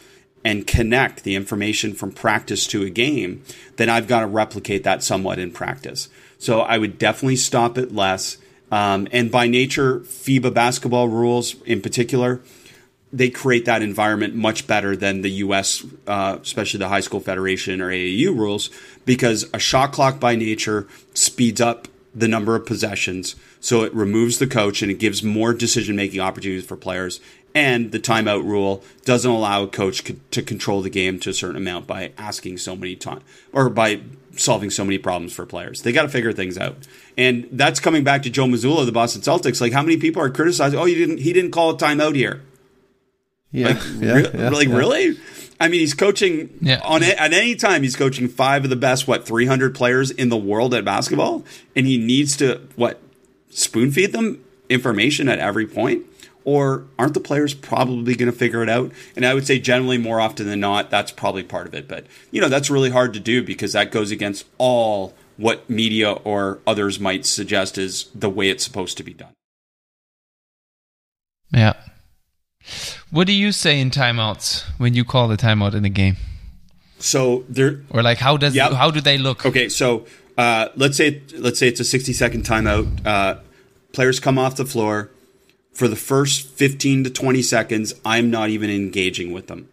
[0.44, 3.42] and connect the information from practice to a game,
[3.76, 6.08] then I've got to replicate that somewhat in practice.
[6.38, 8.38] So I would definitely stop it less.
[8.72, 12.40] Um, and by nature, FIBA basketball rules in particular,
[13.12, 17.80] they create that environment much better than the U.S., uh, especially the High School Federation
[17.80, 18.70] or AAU rules,
[19.04, 24.38] because a shot clock by nature speeds up the number of possessions, so it removes
[24.38, 27.20] the coach and it gives more decision making opportunities for players.
[27.54, 31.34] And the timeout rule doesn't allow a coach co- to control the game to a
[31.34, 34.00] certain amount by asking so many times or by
[34.36, 35.82] solving so many problems for players.
[35.82, 36.76] They got to figure things out.
[37.18, 39.60] And that's coming back to Joe Mazzulla, the Boston Celtics.
[39.60, 40.78] Like, how many people are criticizing?
[40.78, 41.18] Oh, you didn't.
[41.18, 42.42] He didn't call a timeout here.
[43.52, 44.76] Yeah, like, yeah, re- yeah, like yeah.
[44.76, 45.16] really?
[45.60, 46.80] I mean, he's coaching Yeah.
[46.82, 47.82] on a- at any time.
[47.82, 51.44] He's coaching five of the best what three hundred players in the world at basketball,
[51.76, 53.00] and he needs to what
[53.50, 56.06] spoon feed them information at every point.
[56.44, 58.90] Or aren't the players probably going to figure it out?
[59.14, 61.86] And I would say generally more often than not, that's probably part of it.
[61.86, 66.10] But you know, that's really hard to do because that goes against all what media
[66.10, 69.32] or others might suggest is the way it's supposed to be done.
[71.52, 71.74] Yeah.
[73.12, 76.16] What do you say in timeouts when you call the timeout in a game?
[76.98, 78.72] So there, Or like how does Yep.
[78.72, 79.44] how do they look?
[79.44, 80.06] Okay, so
[80.38, 83.04] uh, let's say let's say it's a sixty second timeout.
[83.06, 83.36] Uh,
[83.92, 85.10] players come off the floor
[85.74, 87.92] for the first fifteen to twenty seconds.
[88.02, 89.68] I'm not even engaging with them.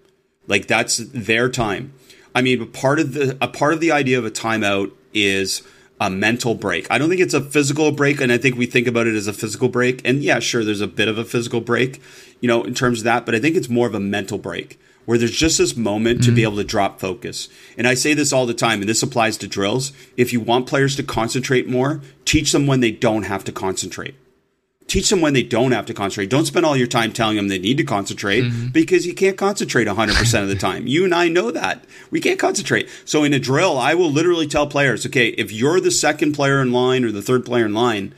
[0.47, 1.93] Like that's their time.
[2.35, 5.63] I mean, a part of the a part of the idea of a timeout is
[5.99, 6.89] a mental break.
[6.89, 9.27] I don't think it's a physical break, and I think we think about it as
[9.27, 10.01] a physical break.
[10.05, 12.01] And yeah, sure, there's a bit of a physical break,
[12.39, 14.79] you know, in terms of that, but I think it's more of a mental break
[15.05, 16.29] where there's just this moment mm-hmm.
[16.29, 16.51] to be mm-hmm.
[16.51, 17.49] able to drop focus.
[17.77, 19.91] And I say this all the time, and this applies to drills.
[20.15, 24.15] If you want players to concentrate more, teach them when they don't have to concentrate
[24.89, 26.29] teach them when they don't have to concentrate.
[26.29, 28.67] Don't spend all your time telling them they need to concentrate mm-hmm.
[28.69, 30.87] because you can't concentrate 100% of the time.
[30.87, 31.85] You and I know that.
[32.11, 32.89] We can't concentrate.
[33.05, 36.61] So in a drill, I will literally tell players, okay, if you're the second player
[36.61, 38.13] in line or the third player in line,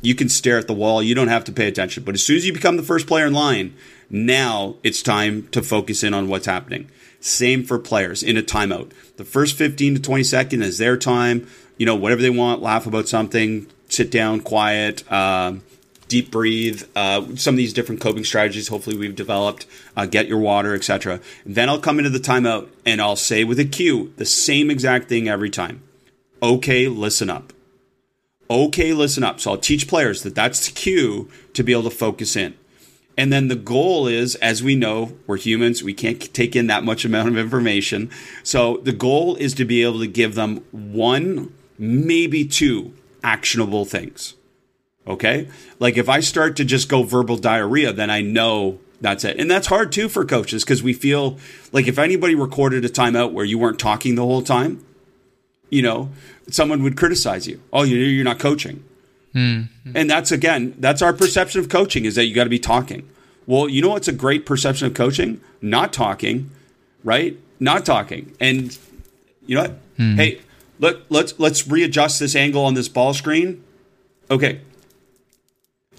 [0.00, 1.02] you can stare at the wall.
[1.02, 2.04] You don't have to pay attention.
[2.04, 3.74] But as soon as you become the first player in line,
[4.10, 6.90] now it's time to focus in on what's happening.
[7.20, 8.92] Same for players in a timeout.
[9.16, 11.46] The first 15 to 20 seconds is their time.
[11.76, 15.10] You know, whatever they want, laugh about something, sit down, quiet.
[15.10, 15.62] Um,
[16.12, 18.68] deep breathe, uh, some of these different coping strategies.
[18.68, 19.64] Hopefully, we've developed.
[19.96, 21.20] Uh, get your water, etc.
[21.46, 25.08] Then I'll come into the timeout and I'll say with a cue the same exact
[25.08, 25.82] thing every time.
[26.42, 27.54] Okay, listen up.
[28.50, 29.40] Okay, listen up.
[29.40, 32.54] So I'll teach players that that's the cue to be able to focus in.
[33.16, 36.84] And then the goal is, as we know, we're humans, we can't take in that
[36.84, 38.10] much amount of information.
[38.42, 42.92] So the goal is to be able to give them one, maybe two
[43.24, 44.34] actionable things.
[45.06, 45.48] Okay.
[45.78, 49.38] Like if I start to just go verbal diarrhea, then I know that's it.
[49.40, 51.38] And that's hard too for coaches because we feel
[51.72, 54.84] like if anybody recorded a timeout where you weren't talking the whole time,
[55.70, 56.10] you know,
[56.48, 57.60] someone would criticize you.
[57.72, 58.84] Oh, you're not coaching.
[59.34, 59.96] Mm-hmm.
[59.96, 63.08] And that's again, that's our perception of coaching is that you got to be talking.
[63.46, 65.40] Well, you know what's a great perception of coaching?
[65.60, 66.50] Not talking,
[67.02, 67.36] right?
[67.58, 68.36] Not talking.
[68.38, 68.76] And
[69.46, 69.96] you know what?
[69.96, 70.16] Mm-hmm.
[70.16, 70.40] Hey,
[70.78, 73.64] let, let's let's readjust this angle on this ball screen.
[74.30, 74.60] Okay,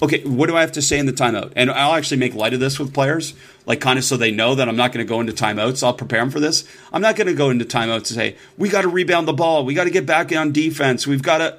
[0.02, 1.54] okay, what do I have to say in the timeout?
[1.56, 3.34] And I'll actually make light of this with players,
[3.66, 5.84] like kind of so they know that I'm not going to go into timeouts.
[5.84, 6.66] I'll prepare them for this.
[6.92, 9.66] I'm not going to go into timeouts and say, we got to rebound the ball.
[9.66, 11.08] We got to get back on defense.
[11.08, 11.58] We've got to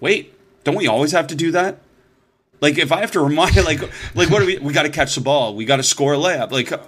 [0.00, 0.34] wait.
[0.64, 1.78] Don't we always have to do that?
[2.60, 3.80] Like if I have to remind, like,
[4.14, 4.58] like what do we?
[4.58, 5.54] We got to catch the ball.
[5.54, 6.50] We got to score a layup.
[6.50, 6.78] Like, uh,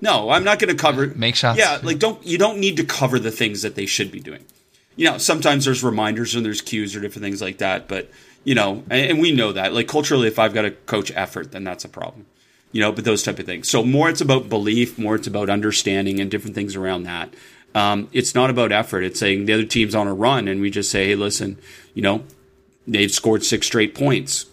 [0.00, 1.06] no, I'm not going to cover.
[1.08, 1.58] Make shots.
[1.58, 4.44] Yeah, like don't you don't need to cover the things that they should be doing.
[4.96, 8.10] You know, sometimes there's reminders and there's cues or different things like that, but
[8.44, 9.72] you know, and, and we know that.
[9.72, 12.26] Like culturally, if I've got to coach effort, then that's a problem.
[12.72, 13.68] You know, but those type of things.
[13.68, 14.98] So more, it's about belief.
[14.98, 17.34] More, it's about understanding and different things around that.
[17.74, 19.02] Um, it's not about effort.
[19.02, 21.58] It's saying the other team's on a run, and we just say, "Hey, listen,
[21.94, 22.24] you know,
[22.86, 24.46] they've scored six straight points.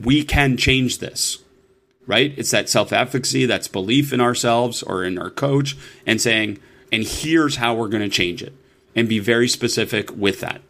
[0.00, 1.38] We can change this."
[2.06, 2.34] Right?
[2.36, 5.76] It's that self efficacy, that's belief in ourselves or in our coach,
[6.06, 6.58] and saying,
[6.90, 8.54] "And here's how we're going to change it,"
[8.94, 10.62] and be very specific with that.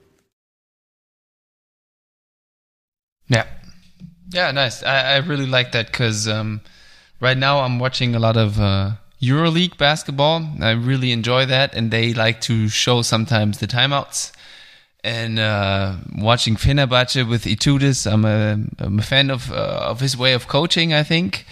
[4.32, 4.82] Yeah, nice.
[4.82, 6.62] I, I really like that because um,
[7.20, 10.48] right now I'm watching a lot of uh, EuroLeague basketball.
[10.60, 14.32] I really enjoy that, and they like to show sometimes the timeouts.
[15.04, 20.16] And uh, watching Fenerbahce with Itoudis, I'm a, I'm a fan of uh, of his
[20.16, 20.94] way of coaching.
[20.94, 21.44] I think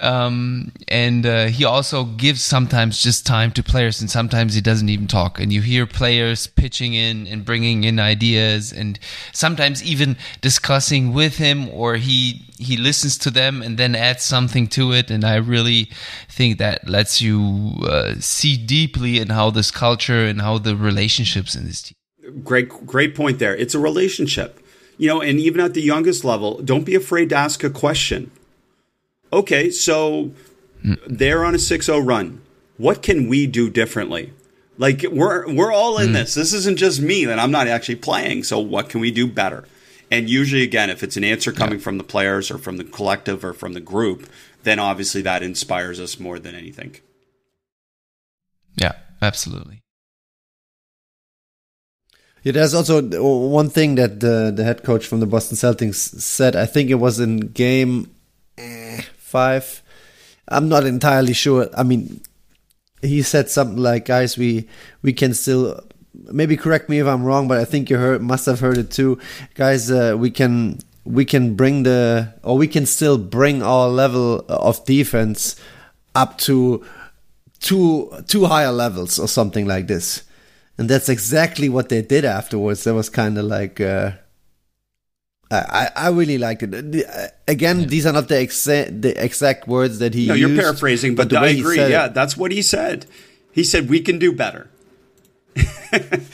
[0.00, 4.88] um, and uh, he also gives sometimes just time to players, and sometimes he doesn't
[4.88, 5.40] even talk.
[5.40, 8.98] And you hear players pitching in and bringing in ideas, and
[9.32, 14.66] sometimes even discussing with him, or he he listens to them and then adds something
[14.68, 15.10] to it.
[15.10, 15.90] And I really
[16.28, 21.54] think that lets you uh, see deeply in how this culture and how the relationships
[21.54, 22.42] in this team.
[22.44, 23.56] Great, great point there.
[23.56, 24.60] It's a relationship,
[24.98, 28.30] you know, and even at the youngest level, don't be afraid to ask a question
[29.32, 30.32] okay, so
[31.06, 32.40] they're on a 6-0 run.
[32.76, 34.32] What can we do differently?
[34.78, 36.12] Like we're we're all in mm.
[36.12, 36.34] this.
[36.34, 38.44] This isn't just me that I'm not actually playing.
[38.44, 39.64] So what can we do better?
[40.10, 41.84] And usually again, if it's an answer coming yeah.
[41.84, 44.30] from the players or from the collective or from the group,
[44.62, 46.96] then obviously that inspires us more than anything.
[48.76, 49.82] Yeah, absolutely.
[52.44, 56.54] Yeah, there's also one thing that the the head coach from the Boston Celtics said.
[56.54, 58.14] I think it was in game
[59.28, 59.82] five.
[60.48, 61.68] I'm not entirely sure.
[61.76, 62.20] I mean,
[63.02, 64.68] he said something like, "Guys, we
[65.02, 65.80] we can still."
[66.32, 68.90] Maybe correct me if I'm wrong, but I think you heard must have heard it
[68.90, 69.20] too,
[69.54, 69.90] guys.
[69.90, 74.84] Uh, we can we can bring the or we can still bring our level of
[74.84, 75.54] defense
[76.14, 76.84] up to
[77.60, 80.24] two two higher levels or something like this,
[80.76, 82.84] and that's exactly what they did afterwards.
[82.84, 83.80] That was kind of like.
[83.80, 84.12] Uh,
[85.50, 86.74] I, I really liked it.
[86.74, 87.86] Uh, again, yeah.
[87.86, 90.26] these are not the exact the exact words that he.
[90.26, 91.78] No, used, you're paraphrasing, but, but I agree.
[91.78, 92.14] Yeah, it.
[92.14, 93.06] that's what he said.
[93.52, 94.68] He said we can do better.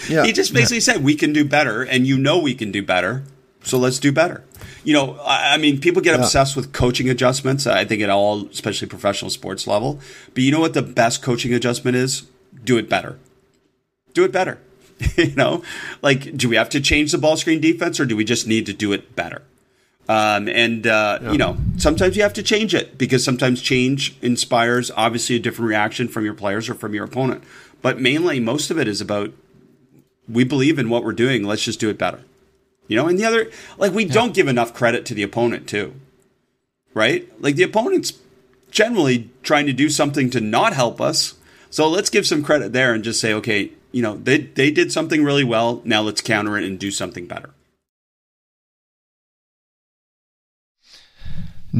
[0.08, 0.24] yeah.
[0.24, 0.94] He just basically yeah.
[0.94, 3.24] said we can do better, and you know we can do better,
[3.62, 4.44] so let's do better.
[4.82, 7.66] You know, I, I mean, people get obsessed with coaching adjustments.
[7.66, 10.00] I think at all, especially professional sports level.
[10.34, 12.24] But you know what the best coaching adjustment is?
[12.64, 13.18] Do it better.
[14.12, 14.58] Do it better.
[15.16, 15.62] you know,
[16.02, 18.66] like, do we have to change the ball screen defense or do we just need
[18.66, 19.42] to do it better?
[20.08, 21.32] Um, and, uh, yeah.
[21.32, 25.68] you know, sometimes you have to change it because sometimes change inspires obviously a different
[25.68, 27.42] reaction from your players or from your opponent.
[27.80, 29.32] But mainly, most of it is about
[30.28, 31.44] we believe in what we're doing.
[31.44, 32.20] Let's just do it better.
[32.86, 34.12] You know, and the other, like, we yeah.
[34.12, 35.94] don't give enough credit to the opponent, too.
[36.92, 37.28] Right?
[37.40, 38.12] Like, the opponent's
[38.70, 41.34] generally trying to do something to not help us.
[41.70, 44.90] So let's give some credit there and just say, okay, you know, they, they did
[44.90, 45.80] something really well.
[45.84, 47.50] Now let's counter it and do something better.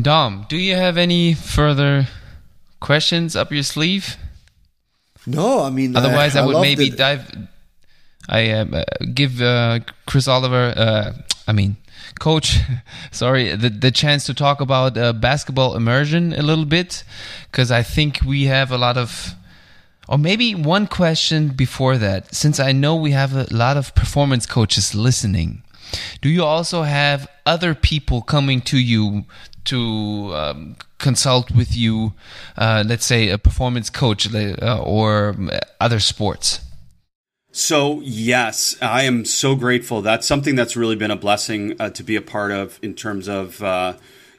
[0.01, 2.09] Dom, do you have any further
[2.81, 4.17] questions up your sleeve?
[5.27, 6.97] No, I mean, otherwise I, I would maybe it.
[6.97, 7.31] dive.
[8.29, 11.13] I uh, give uh, Chris Oliver, uh,
[11.47, 11.77] I mean,
[12.19, 12.59] coach,
[13.11, 17.05] sorry, the the chance to talk about uh, basketball immersion a little bit
[17.51, 19.35] because I think we have a lot of.
[20.09, 24.47] Or maybe one question before that, since I know we have a lot of performance
[24.47, 25.63] coaches listening,
[26.21, 29.25] do you also have other people coming to you
[29.65, 32.13] to um, consult with you,
[32.57, 35.37] uh, let's say a performance coach uh, or
[35.81, 36.61] other sports?
[37.53, 40.03] So, yes, I am so grateful.
[40.03, 43.29] That's something that's really been a blessing uh, to be a part of in terms
[43.29, 43.95] of, uh,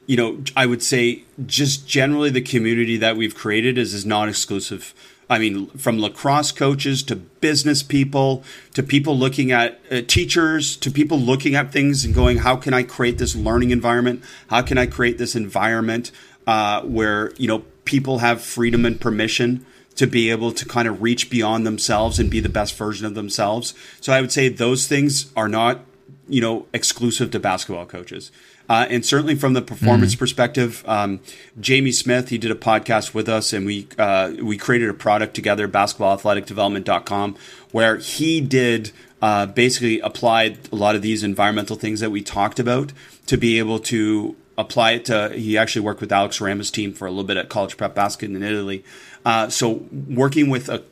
[0.06, 4.28] you know, I would say just generally the community that we've created is, is non
[4.28, 4.92] exclusive.
[5.28, 10.90] I mean, from lacrosse coaches to business people to people looking at uh, teachers to
[10.90, 14.22] people looking at things and going, how can I create this learning environment?
[14.48, 16.12] How can I create this environment
[16.46, 19.66] uh, where, you know, people have freedom and permission
[19.96, 23.14] to be able to kind of reach beyond themselves and be the best version of
[23.14, 23.74] themselves.
[24.00, 25.80] So I would say those things are not,
[26.28, 28.30] you know, exclusive to basketball coaches.
[28.68, 30.20] Uh, and certainly from the performance mm-hmm.
[30.20, 31.20] perspective, um,
[31.60, 35.34] Jamie Smith, he did a podcast with us and we, uh, we created a product
[35.34, 37.36] together, basketballathleticdevelopment.com,
[37.70, 38.90] where he did,
[39.22, 42.92] uh, basically applied a lot of these environmental things that we talked about
[43.26, 47.06] to be able to apply it to, he actually worked with Alex Sarama's team for
[47.06, 48.84] a little bit at college prep basket in Italy.
[49.24, 50.82] Uh, so working with a,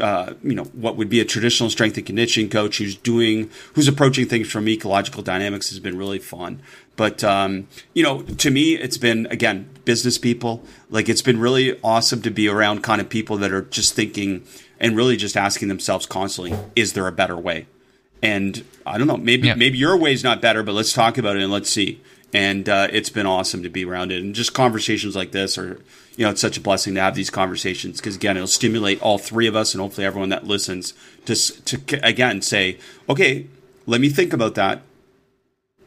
[0.00, 3.88] uh, you know, what would be a traditional strength and conditioning coach who's doing, who's
[3.88, 6.62] approaching things from ecological dynamics has been really fun.
[7.00, 10.62] But, um, you know, to me, it's been, again, business people.
[10.90, 14.44] Like it's been really awesome to be around kind of people that are just thinking
[14.78, 17.68] and really just asking themselves constantly, is there a better way?
[18.22, 19.54] And I don't know, maybe, yeah.
[19.54, 22.02] maybe your way is not better, but let's talk about it and let's see
[22.34, 24.22] and uh, it's been awesome to be around it.
[24.22, 25.80] And just conversations like this are,
[26.16, 29.16] you know, it's such a blessing to have these conversations because again, it'll stimulate all
[29.16, 30.92] three of us and hopefully everyone that listens
[31.24, 32.76] to to again say,
[33.08, 33.46] okay,
[33.86, 34.82] let me think about that.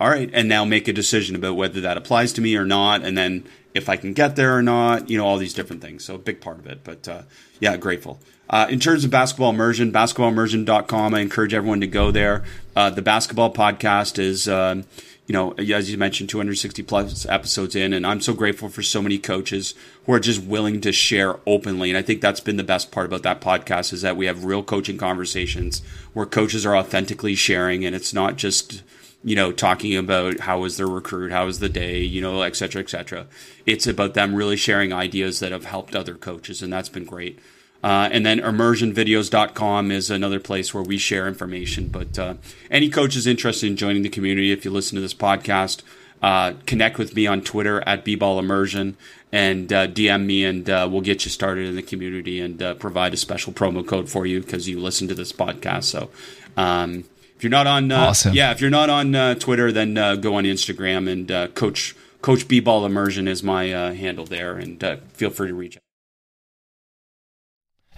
[0.04, 3.06] All right, and now make a decision about whether that applies to me or not,
[3.06, 6.04] and then if I can get there or not, you know, all these different things.
[6.04, 7.22] So a big part of it, but uh,
[7.62, 8.20] yeah, grateful.
[8.50, 12.44] Uh, in terms of basketball immersion, basketballimmersion.com, I encourage everyone to go there.
[12.76, 14.84] Uh, the basketball podcast is um,
[15.26, 19.02] you know, as you mentioned, 260 plus episodes in, and I'm so grateful for so
[19.02, 19.74] many coaches
[20.06, 21.90] who are just willing to share openly.
[21.90, 24.44] And I think that's been the best part about that podcast is that we have
[24.44, 25.82] real coaching conversations
[26.12, 28.84] where coaches are authentically sharing, and it's not just
[29.24, 32.56] you know talking about how was their recruit, how was the day, you know, et
[32.56, 33.26] cetera, et cetera.
[33.66, 37.40] It's about them really sharing ideas that have helped other coaches, and that's been great.
[37.84, 41.90] Uh, and then immersionvideos.com is another place where we share information.
[41.90, 42.36] But uh,
[42.72, 45.82] any coaches interested in joining the community, if you listen to this podcast,
[46.22, 48.96] uh, connect with me on Twitter at bball
[49.34, 52.74] and uh, DM me, and uh, we'll get you started in the community and uh,
[52.76, 55.84] provide a special promo code for you because you listen to this podcast.
[55.84, 56.10] So.
[56.56, 57.06] Um,
[57.44, 58.34] if you're not on, uh, awesome.
[58.34, 62.48] yeah, if you're not on uh, Twitter, then uh, go on Instagram and Coach Coach
[62.48, 64.82] B Ball Immersion is my handle there, and
[65.12, 65.84] feel free to reach out.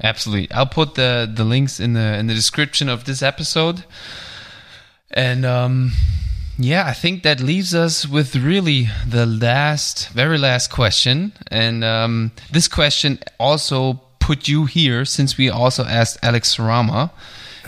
[0.01, 0.49] Absolutely.
[0.51, 3.85] I'll put the the links in the in the description of this episode.
[5.11, 5.91] And um
[6.57, 11.33] yeah, I think that leaves us with really the last very last question.
[11.49, 17.11] And um this question also put you here since we also asked Alex Sarama.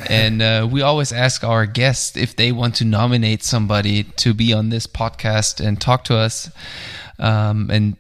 [0.10, 4.54] And uh, we always ask our guests if they want to nominate somebody to be
[4.54, 6.50] on this podcast and talk to us.
[7.20, 7.98] Um, and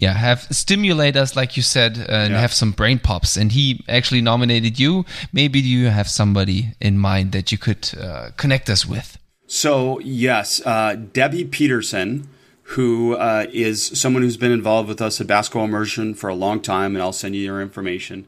[0.00, 2.40] yeah, have stimulate us, like you said, and yeah.
[2.40, 3.36] have some brain pops.
[3.36, 5.04] And he actually nominated you.
[5.32, 9.18] Maybe you have somebody in mind that you could uh, connect us with.
[9.46, 12.28] So yes, uh, Debbie Peterson,
[12.62, 16.60] who uh, is someone who's been involved with us at Basketball Immersion for a long
[16.60, 18.26] time, and I'll send you your information.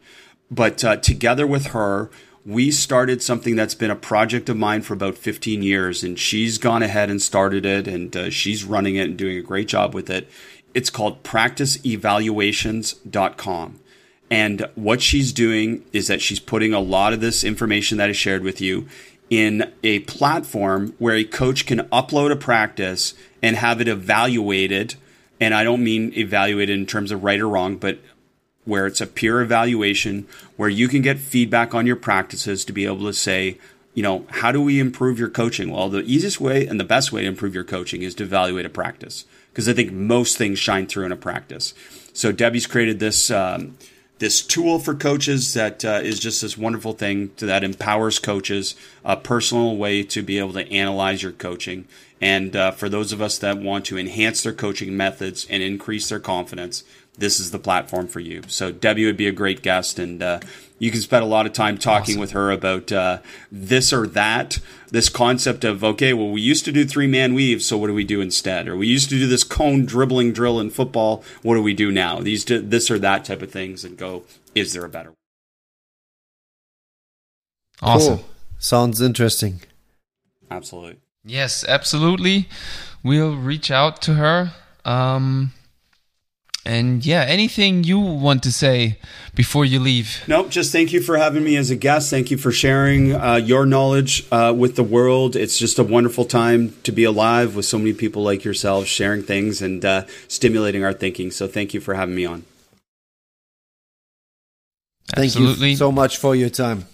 [0.51, 2.11] But uh, together with her,
[2.47, 6.59] we started something that's been a project of mine for about 15 years, and she's
[6.59, 9.93] gone ahead and started it, and uh, she's running it and doing a great job
[9.93, 10.31] with it.
[10.73, 13.81] It's called practiceevaluations.com.
[14.31, 18.13] And what she's doing is that she's putting a lot of this information that I
[18.13, 18.87] shared with you
[19.29, 24.95] in a platform where a coach can upload a practice and have it evaluated.
[25.41, 27.99] And I don't mean evaluated in terms of right or wrong, but
[28.65, 32.87] where it's a peer evaluation where you can get feedback on your practices to be
[32.87, 33.59] able to say,
[33.95, 35.71] you know, how do we improve your coaching?
[35.71, 38.67] Well, the easiest way and the best way to improve your coaching is to evaluate
[38.67, 41.73] a practice because I think most things shine through in a practice.
[42.13, 43.79] So Debbie's created this um,
[44.19, 49.17] this tool for coaches that uh, is just this wonderful thing that empowers coaches, a
[49.17, 51.87] personal way to be able to analyze your coaching.
[52.21, 56.09] And uh, for those of us that want to enhance their coaching methods and increase
[56.09, 56.83] their confidence,
[57.19, 58.43] this is the platform for you.
[58.47, 60.41] So Debbie would be a great guest, and uh,
[60.79, 62.21] you can spend a lot of time talking awesome.
[62.21, 63.19] with her about uh,
[63.51, 64.59] this or that.
[64.91, 67.95] This concept of okay, well, we used to do three man weaves, so what do
[67.95, 68.69] we do instead?
[68.69, 71.25] Or we used to do this cone dribbling drill in football.
[71.43, 72.21] What do we do now?
[72.21, 74.25] These this or that type of things, and go.
[74.55, 75.11] Is there a better?
[75.11, 75.17] Way?
[77.83, 78.17] Awesome.
[78.19, 78.27] Cool.
[78.59, 79.61] Sounds interesting.
[80.51, 80.97] Absolutely.
[81.25, 82.49] Yes, absolutely.
[83.03, 84.53] We'll reach out to her.
[84.85, 85.53] Um,
[86.67, 88.99] and yeah, anything you want to say
[89.35, 90.23] before you leave?
[90.27, 92.11] Nope, just thank you for having me as a guest.
[92.11, 95.37] Thank you for sharing uh, your knowledge uh, with the world.
[95.37, 99.23] It's just a wonderful time to be alive with so many people like yourselves sharing
[99.23, 101.31] things and uh, stimulating our thinking.
[101.31, 102.45] So thank you for having me on.
[105.15, 105.71] Thank Absolutely.
[105.71, 106.87] you so much for your time.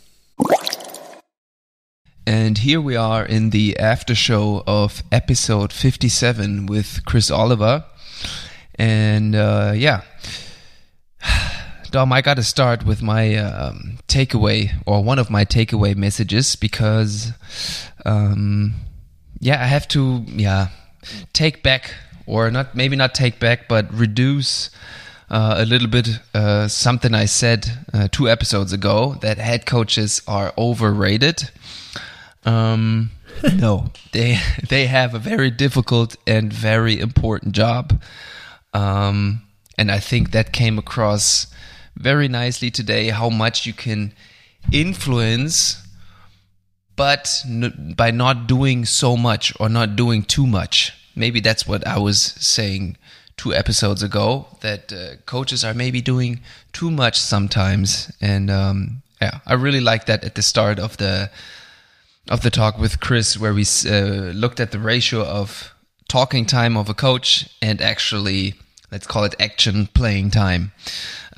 [2.26, 7.84] And here we are in the after show of episode 57 with Chris Oliver.
[8.76, 10.02] And uh, yeah,
[11.90, 16.56] Dom, I got to start with my um, takeaway or one of my takeaway messages
[16.56, 17.32] because,
[18.04, 18.74] um,
[19.40, 20.68] yeah, I have to, yeah,
[21.32, 21.94] take back
[22.26, 24.70] or not, maybe not take back, but reduce
[25.32, 30.22] uh, a little bit uh, something I said uh, two episodes ago that head coaches
[30.28, 31.50] are overrated.
[32.44, 33.10] Um,
[33.56, 38.02] no, they they have a very difficult and very important job.
[38.72, 39.42] Um,
[39.76, 41.46] and I think that came across
[41.96, 44.12] very nicely today how much you can
[44.70, 45.86] influence,
[46.96, 50.92] but n- by not doing so much or not doing too much.
[51.14, 52.96] Maybe that's what I was saying
[53.36, 56.40] two episodes ago that uh, coaches are maybe doing
[56.72, 58.10] too much sometimes.
[58.20, 61.30] And um, yeah, I really like that at the start of the
[62.30, 65.71] of the talk with Chris, where we uh, looked at the ratio of
[66.12, 68.52] talking time of a coach and actually
[68.90, 70.70] let's call it action playing time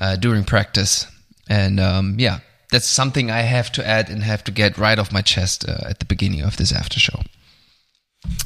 [0.01, 1.07] uh, during practice.
[1.49, 2.39] And um, yeah,
[2.71, 5.89] that's something I have to add and have to get right off my chest uh,
[5.89, 7.21] at the beginning of this after show.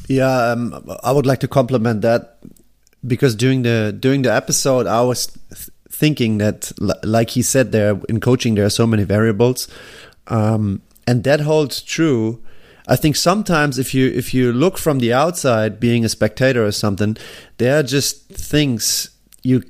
[0.06, 2.38] Yeah, um, I would like to compliment that
[3.04, 6.70] because during the during the episode, I was th- thinking that,
[7.02, 9.66] like he said, there in coaching there are so many variables,
[10.28, 12.40] um, and that holds true
[12.86, 16.72] I think sometimes if you if you look from the outside, being a spectator or
[16.72, 17.16] something,
[17.58, 19.10] there are just things
[19.42, 19.62] you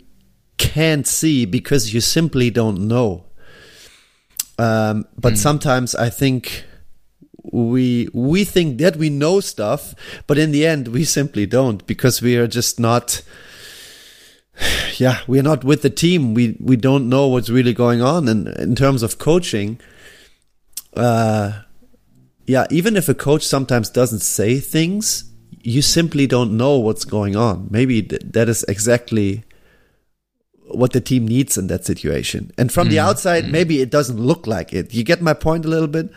[0.58, 3.24] can't see because you simply don't know.
[4.58, 5.38] Um, but mm.
[5.38, 6.64] sometimes I think
[7.42, 9.94] we we think that we know stuff,
[10.26, 13.22] but in the end we simply don't because we are just not.
[14.98, 16.34] Yeah, we are not with the team.
[16.34, 19.80] We we don't know what's really going on, and in terms of coaching,
[20.94, 21.62] uh,
[22.51, 25.22] yeah, even if a coach sometimes doesn't say things,
[25.62, 27.68] you simply don't know what's going on.
[27.70, 29.45] Maybe th- that is exactly
[30.66, 32.50] what the team needs in that situation.
[32.58, 32.91] And from mm.
[32.91, 33.53] the outside, mm.
[33.53, 34.92] maybe it doesn't look like it.
[34.92, 36.11] You get my point a little bit?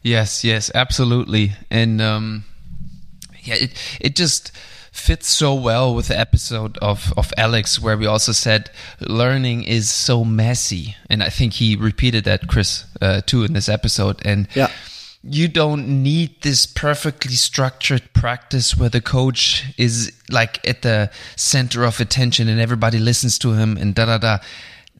[0.00, 1.52] Yes, yes, absolutely.
[1.70, 2.44] And um,
[3.42, 4.52] yeah, it it just
[4.90, 8.70] fits so well with the episode of, of Alex where we also said
[9.00, 10.96] learning is so messy.
[11.10, 14.22] And I think he repeated that, Chris, uh, too, in this episode.
[14.24, 14.70] And yeah
[15.22, 21.84] you don't need this perfectly structured practice where the coach is like at the center
[21.84, 24.38] of attention and everybody listens to him and da da da.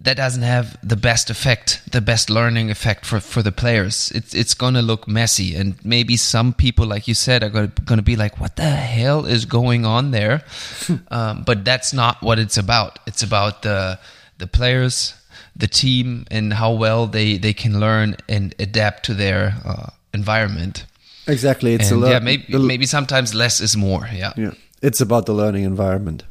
[0.03, 4.11] That doesn't have the best effect, the best learning effect for, for the players.
[4.15, 8.01] It's it's gonna look messy, and maybe some people, like you said, are gonna, gonna
[8.01, 10.43] be like, "What the hell is going on there?"
[11.11, 12.99] um, but that's not what it's about.
[13.07, 13.99] It's about the
[14.39, 15.13] the players,
[15.55, 20.87] the team, and how well they they can learn and adapt to their uh, environment.
[21.27, 21.75] Exactly.
[21.75, 24.09] It's and a yeah, maybe maybe sometimes less is more.
[24.13, 24.33] Yeah.
[24.37, 24.53] Yeah.
[24.83, 26.25] It's about the learning environment.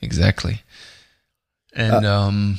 [0.00, 0.62] Exactly.
[1.72, 2.58] And uh, um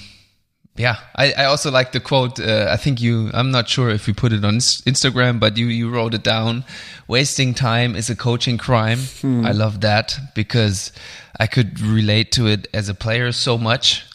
[0.77, 2.39] yeah, I, I also like the quote.
[2.39, 5.68] Uh, I think you, I'm not sure if you put it on Instagram, but you,
[5.68, 6.63] you wrote it down.
[7.09, 8.99] Wasting time is a coaching crime.
[9.22, 9.45] Hmm.
[9.45, 10.93] I love that because
[11.39, 14.05] I could relate to it as a player so much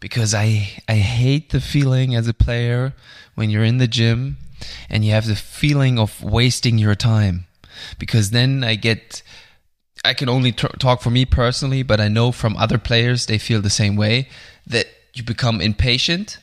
[0.00, 2.92] because I I hate the feeling as a player
[3.34, 4.36] when you're in the gym
[4.88, 7.46] and you have the feeling of wasting your time.
[7.98, 9.22] Because then I get
[10.04, 13.38] I can only t- talk for me personally, but I know from other players they
[13.38, 14.28] feel the same way
[14.66, 16.38] that you become impatient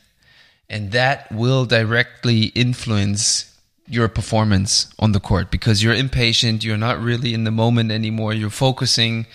[0.70, 5.52] and that will directly influence your performance on the court.
[5.52, 9.26] Because you're impatient, you're not really in the moment anymore, you're focusing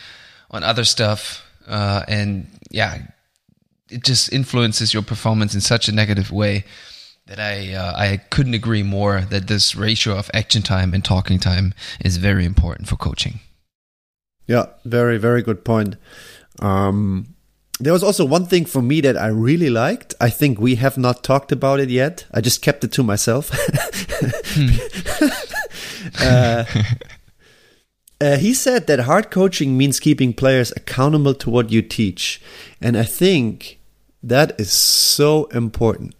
[0.50, 2.98] on other stuff uh, and yeah,
[3.90, 6.64] it just influences your performance in such a negative way
[7.26, 11.38] that I uh, I couldn't agree more that this ratio of action time and talking
[11.38, 13.40] time is very important for coaching.
[14.46, 15.96] Yeah, very very good point.
[16.60, 17.34] Um,
[17.80, 20.14] there was also one thing for me that I really liked.
[20.20, 22.26] I think we have not talked about it yet.
[22.32, 23.50] I just kept it to myself.
[24.54, 24.68] hmm.
[26.20, 26.64] uh,
[28.20, 32.40] uh, he said that hard coaching means keeping players accountable to what you teach.
[32.80, 33.80] And I think
[34.22, 36.14] that is so important.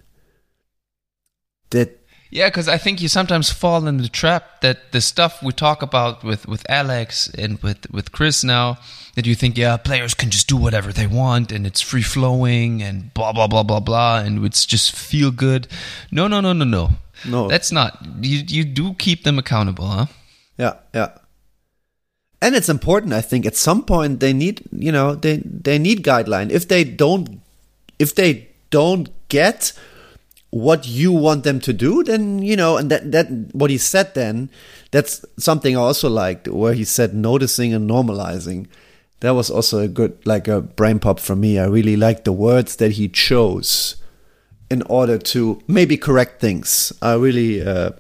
[1.74, 1.98] That
[2.30, 5.82] yeah, because I think you sometimes fall in the trap that the stuff we talk
[5.82, 8.78] about with, with Alex and with, with Chris now,
[9.14, 12.82] that you think, yeah, players can just do whatever they want and it's free flowing
[12.82, 15.68] and blah, blah, blah, blah, blah, and it's just feel good.
[16.10, 16.90] No, no, no, no, no.
[17.24, 17.46] No.
[17.46, 18.05] That's not.
[18.20, 20.06] You, you do keep them accountable, huh?
[20.59, 21.10] Yeah, yeah
[22.44, 26.05] and it's important i think at some point they need you know they they need
[26.05, 27.40] guideline if they don't
[27.98, 29.72] if they don't get
[30.55, 34.14] what you want them to do then you know and that that what he said
[34.14, 34.48] then
[34.93, 38.66] that's something i also liked where he said noticing and normalizing
[39.18, 42.32] that was also a good like a brain pop for me i really liked the
[42.32, 43.97] words that he chose
[44.70, 47.90] in order to maybe correct things i really uh,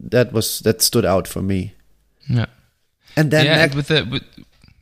[0.00, 1.74] that was that stood out for me
[2.26, 2.46] yeah
[3.16, 4.22] and then yeah, and with the with,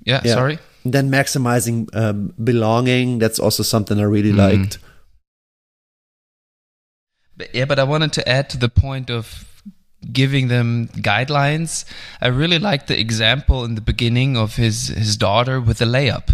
[0.05, 0.59] yeah, yeah, sorry.
[0.85, 3.19] Then maximizing um, belonging.
[3.19, 4.37] That's also something I really mm.
[4.37, 4.79] liked.
[7.53, 9.47] Yeah, but I wanted to add to the point of
[10.13, 11.85] giving them guidelines.
[12.21, 16.31] I really like the example in the beginning of his his daughter with the layup.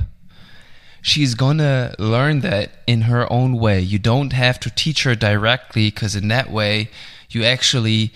[1.03, 3.81] She's gonna learn that in her own way.
[3.81, 6.91] You don't have to teach her directly because in that way,
[7.31, 8.13] you actually,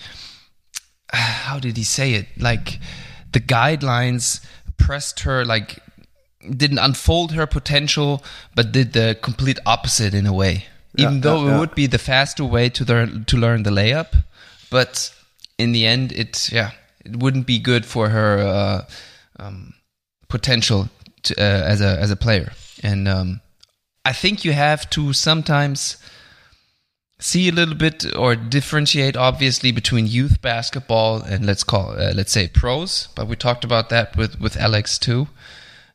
[1.13, 2.27] how did he say it?
[2.37, 2.79] Like
[3.31, 4.45] the guidelines
[4.77, 5.79] pressed her like
[6.49, 8.23] didn't unfold her potential,
[8.55, 10.65] but did the complete opposite in a way.
[10.95, 13.69] Yeah, Even though yeah, it would be the faster way to learn to learn the
[13.69, 14.23] layup,
[14.69, 15.13] but
[15.57, 16.71] in the end, it yeah,
[17.05, 18.85] it wouldn't be good for her uh,
[19.39, 19.73] um,
[20.27, 20.89] potential
[21.23, 22.51] to, uh, as a as a player.
[22.83, 23.41] And um,
[24.03, 25.97] I think you have to sometimes
[27.21, 32.31] see a little bit or differentiate obviously between youth basketball and let's call uh, let's
[32.31, 35.27] say pros but we talked about that with with alex too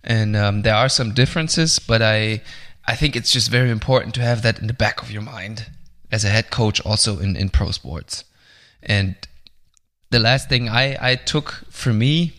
[0.04, 2.40] and um, there are some differences but i
[2.88, 5.66] i think it's just very important to have that in the back of your mind
[6.10, 8.24] as a head coach also in in pro sports
[8.82, 9.14] and
[10.10, 12.32] the last thing i i took for me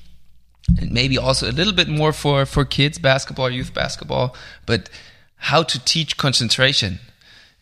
[0.79, 4.89] and maybe also a little bit more for for kids basketball youth basketball but
[5.37, 6.99] how to teach concentration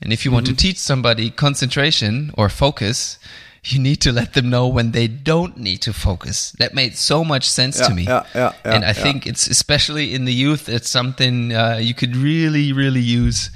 [0.02, 0.56] and if you want mm-hmm.
[0.56, 3.18] to teach somebody concentration or focus,
[3.66, 6.52] you need to let them know when they don't need to focus.
[6.60, 8.04] That made so much sense yeah, to me.
[8.04, 12.16] Yeah, yeah, and I think it's especially in the youth, it's something uh, you could
[12.16, 13.50] really, really use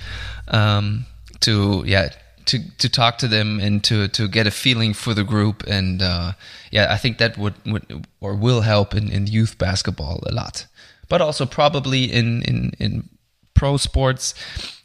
[0.48, 1.06] um,
[1.42, 2.10] to, yeah,
[2.46, 5.64] to, to talk to them and to, to get a feeling for the group.
[5.68, 6.32] And uh,
[6.72, 10.66] yeah, I think that would, would or will help in, in youth basketball a lot.
[11.08, 13.10] But also probably in, in, in
[13.54, 14.34] pro sports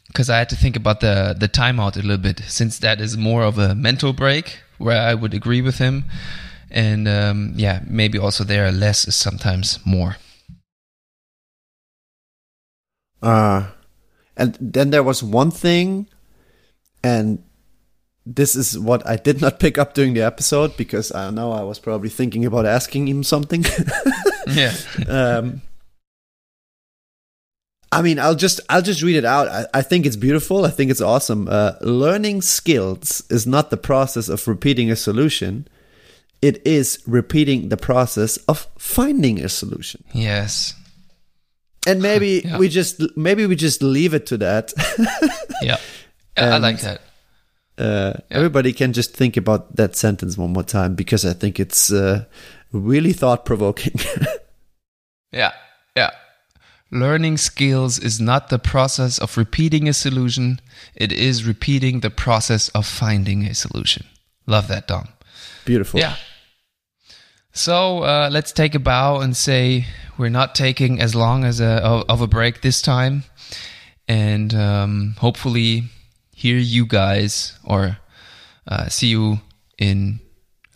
[0.07, 3.17] because I had to think about the the timeout a little bit, since that is
[3.17, 6.05] more of a mental break where I would agree with him,
[6.69, 10.17] and um, yeah, maybe also there less is sometimes more.
[13.21, 13.67] Uh
[14.37, 16.07] and then there was one thing,
[17.03, 17.43] and
[18.25, 21.61] this is what I did not pick up during the episode because I know I
[21.61, 23.63] was probably thinking about asking him something.
[24.47, 24.73] yeah.
[25.07, 25.61] um,
[27.95, 29.47] I mean, I'll just I'll just read it out.
[29.47, 30.65] I, I think it's beautiful.
[30.65, 31.47] I think it's awesome.
[31.47, 35.65] Uh, learning skills is not the process of repeating a solution.
[36.41, 40.03] It is repeating the process of finding a solution.
[40.11, 40.73] Yes.
[41.87, 42.57] And maybe yeah.
[42.57, 44.73] we just maybe we just leave it to that.
[45.61, 45.77] yeah.
[46.35, 46.99] and, I like that.
[47.77, 48.37] Uh, yeah.
[48.37, 52.25] Everybody can just think about that sentence one more time because I think it's uh,
[52.73, 53.93] really thought provoking.
[55.31, 55.53] yeah.
[55.95, 56.11] Yeah.
[56.95, 60.59] Learning skills is not the process of repeating a solution,
[60.95, 64.05] it is repeating the process of finding a solution.
[64.47, 65.09] Love that, Dom.
[65.65, 65.99] Beautiful.
[65.99, 66.15] Yeah.
[67.51, 69.85] So uh, let's take a bow and say
[70.17, 73.23] we're not taking as long as a of a break this time.
[74.07, 75.83] and um, hopefully
[76.31, 77.97] hear you guys or
[78.67, 79.39] uh, see you
[79.77, 80.19] in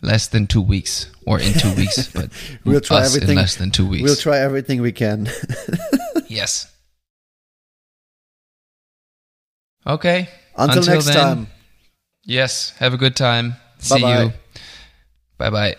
[0.02, 2.30] less than two weeks or in two weeks, but
[2.64, 4.02] we'll try us everything in less than two weeks.
[4.02, 5.28] We'll try everything we can.
[6.28, 6.70] yes.
[9.86, 10.28] Okay.
[10.56, 11.46] Until, Until next then, time.
[12.24, 12.70] Yes.
[12.78, 13.54] Have a good time.
[13.78, 14.22] See Bye-bye.
[14.22, 14.32] you.
[15.38, 15.76] Bye bye.